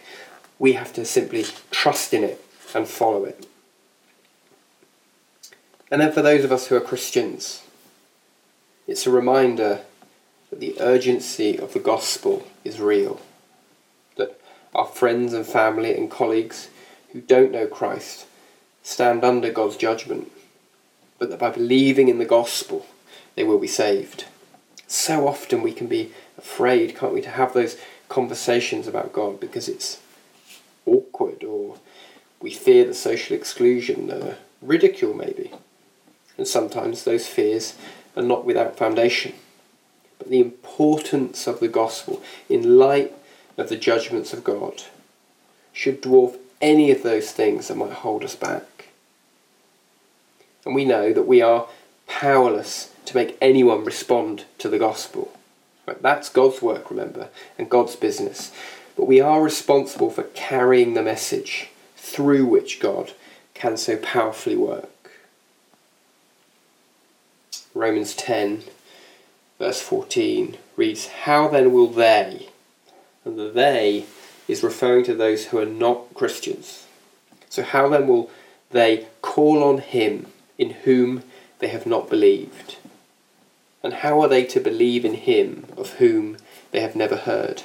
We 0.60 0.73
have 0.73 0.91
to 0.93 1.05
simply 1.05 1.45
trust 1.71 2.13
in 2.13 2.23
it 2.23 2.43
and 2.73 2.88
follow 2.88 3.23
it. 3.25 3.45
And 5.91 6.02
then 6.02 6.12
for 6.12 6.21
those 6.21 6.43
of 6.43 6.52
us 6.52 6.67
who 6.67 6.76
are 6.76 6.82
Christians, 6.82 7.63
it's 8.88 9.06
a 9.06 9.12
reminder 9.12 9.82
that 10.50 10.60
the 10.60 10.76
urgency 10.80 11.58
of 11.58 11.74
the 11.74 11.80
gospel 11.80 12.48
is 12.63 12.80
real. 12.80 13.21
That 14.15 14.39
our 14.74 14.88
friends 14.88 15.34
and 15.34 15.45
family 15.45 15.95
and 15.95 16.10
colleagues 16.10 16.69
who 17.12 17.21
don't 17.21 17.52
know 17.52 17.67
Christ 17.67 18.26
stand 18.84 19.24
under 19.24 19.52
God's 19.52 19.78
judgment, 19.78 20.32
but 21.18 21.30
that 21.30 21.39
by 21.39 21.49
believing 21.49 22.07
in 22.07 22.20
the 22.20 22.26
gospel, 22.26 22.86
they 23.36 23.43
will 23.43 23.59
be 23.59 23.68
saved. 23.68 24.26
So 24.88 25.28
often 25.28 25.62
we 25.62 25.74
can 25.74 25.88
be 25.88 26.12
afraid, 26.38 26.95
can't 26.95 27.14
we, 27.14 27.22
to 27.22 27.30
have 27.30 27.53
those 27.53 27.78
conversations 28.09 28.88
about 28.88 29.14
God 29.14 29.39
because 29.39 29.68
it's 29.68 29.99
awkward 30.86 31.43
or 31.43 31.78
we 32.39 32.51
fear 32.51 32.86
the 32.86 32.93
social 32.93 33.36
exclusion, 33.36 34.07
the 34.07 34.38
ridicule 34.62 35.14
maybe. 35.14 35.51
And 36.38 36.47
sometimes 36.47 37.03
those 37.03 37.27
fears 37.27 37.75
are 38.15 38.23
not 38.23 38.45
without 38.45 38.77
foundation. 38.77 39.33
But 40.17 40.29
the 40.29 40.41
importance 40.41 41.47
of 41.47 41.59
the 41.59 41.67
gospel 41.67 42.21
in 42.49 42.77
light 42.77 43.13
of 43.57 43.69
the 43.69 43.77
judgments 43.77 44.33
of 44.33 44.43
God 44.43 44.83
should 45.73 46.01
dwarf 46.01 46.38
any 46.61 46.91
of 46.91 47.03
those 47.03 47.31
things 47.31 47.67
that 47.67 47.75
might 47.75 47.91
hold 47.91 48.23
us 48.23 48.36
back. 48.36 48.89
And 50.65 50.73
we 50.73 50.86
know 50.86 51.13
that 51.13 51.27
we 51.27 51.41
are 51.41 51.67
powerless 52.07 52.91
to 53.05 53.15
make 53.15 53.38
anyone 53.41 53.83
respond 53.83 54.45
to 54.57 54.69
the 54.69 54.79
gospel. 54.79 55.31
Right? 55.86 56.01
That's 56.01 56.29
God's 56.29 56.61
work, 56.61 56.89
remember, 56.89 57.29
and 57.57 57.69
God's 57.69 57.95
business. 57.95 58.51
But 58.95 59.05
we 59.05 59.19
are 59.21 59.41
responsible 59.41 60.09
for 60.09 60.23
carrying 60.23 60.93
the 60.93 61.03
message 61.03 61.69
through 61.97 62.45
which 62.45 62.79
God 62.79 63.13
can 63.53 63.77
so 63.77 63.97
powerfully 63.97 64.55
work. 64.55 64.89
Romans 67.76 68.15
10, 68.15 68.63
verse 69.59 69.82
14 69.82 70.57
reads, 70.76 71.07
How 71.07 71.47
then 71.47 71.71
will 71.71 71.88
they? 71.88 72.49
And 73.23 73.38
the 73.38 73.51
they 73.51 74.05
is 74.47 74.63
referring 74.63 75.05
to 75.05 75.13
those 75.13 75.45
who 75.45 75.59
are 75.59 75.65
not 75.65 76.13
Christians. 76.15 76.88
So, 77.49 77.61
how 77.61 77.88
then 77.89 78.07
will 78.07 78.32
they 78.71 79.05
call 79.21 79.63
on 79.63 79.78
him 79.80 80.28
in 80.57 80.71
whom 80.71 81.23
they 81.59 81.67
have 81.67 81.86
not 81.86 82.09
believed. 82.09 82.78
And 83.84 83.93
how 83.93 84.21
are 84.21 84.28
they 84.28 84.43
to 84.45 84.59
believe 84.59 85.05
in 85.05 85.13
him 85.13 85.67
of 85.78 85.93
whom 85.93 86.38
they 86.71 86.82
have 86.82 86.95
never 86.95 87.15
heard? 87.15 87.63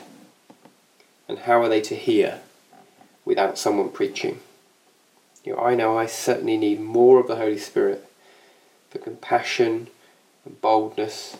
And 1.28 1.40
how 1.40 1.62
are 1.62 1.68
they 1.68 1.80
to 1.82 1.94
hear 1.94 2.40
without 3.24 3.58
someone 3.58 3.90
preaching? 3.90 4.40
You 5.44 5.54
know, 5.54 5.62
I 5.62 5.74
know 5.74 5.96
I 5.96 6.06
certainly 6.06 6.56
need 6.56 6.80
more 6.80 7.18
of 7.18 7.26
the 7.26 7.36
Holy 7.36 7.58
Spirit 7.58 8.06
for 8.90 8.98
compassion 8.98 9.88
and 10.44 10.60
boldness 10.60 11.36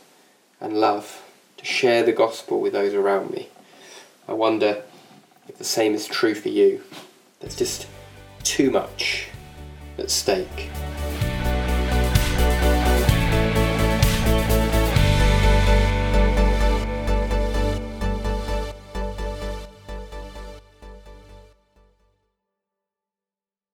and 0.61 0.79
love 0.79 1.23
to 1.57 1.65
share 1.65 2.03
the 2.03 2.13
gospel 2.13 2.61
with 2.61 2.73
those 2.73 2.95
around 2.95 3.31
me. 3.31 3.49
I 4.29 4.33
wonder 4.33 4.83
if 5.49 5.59
the 5.59 5.65
same 5.65 5.95
is 5.95 6.07
true 6.07 6.35
for 6.35 6.49
you. 6.49 6.83
There's 7.41 7.57
just 7.57 7.87
too 8.43 8.71
much 8.71 9.29
at 9.99 10.11
stake. 10.11 10.71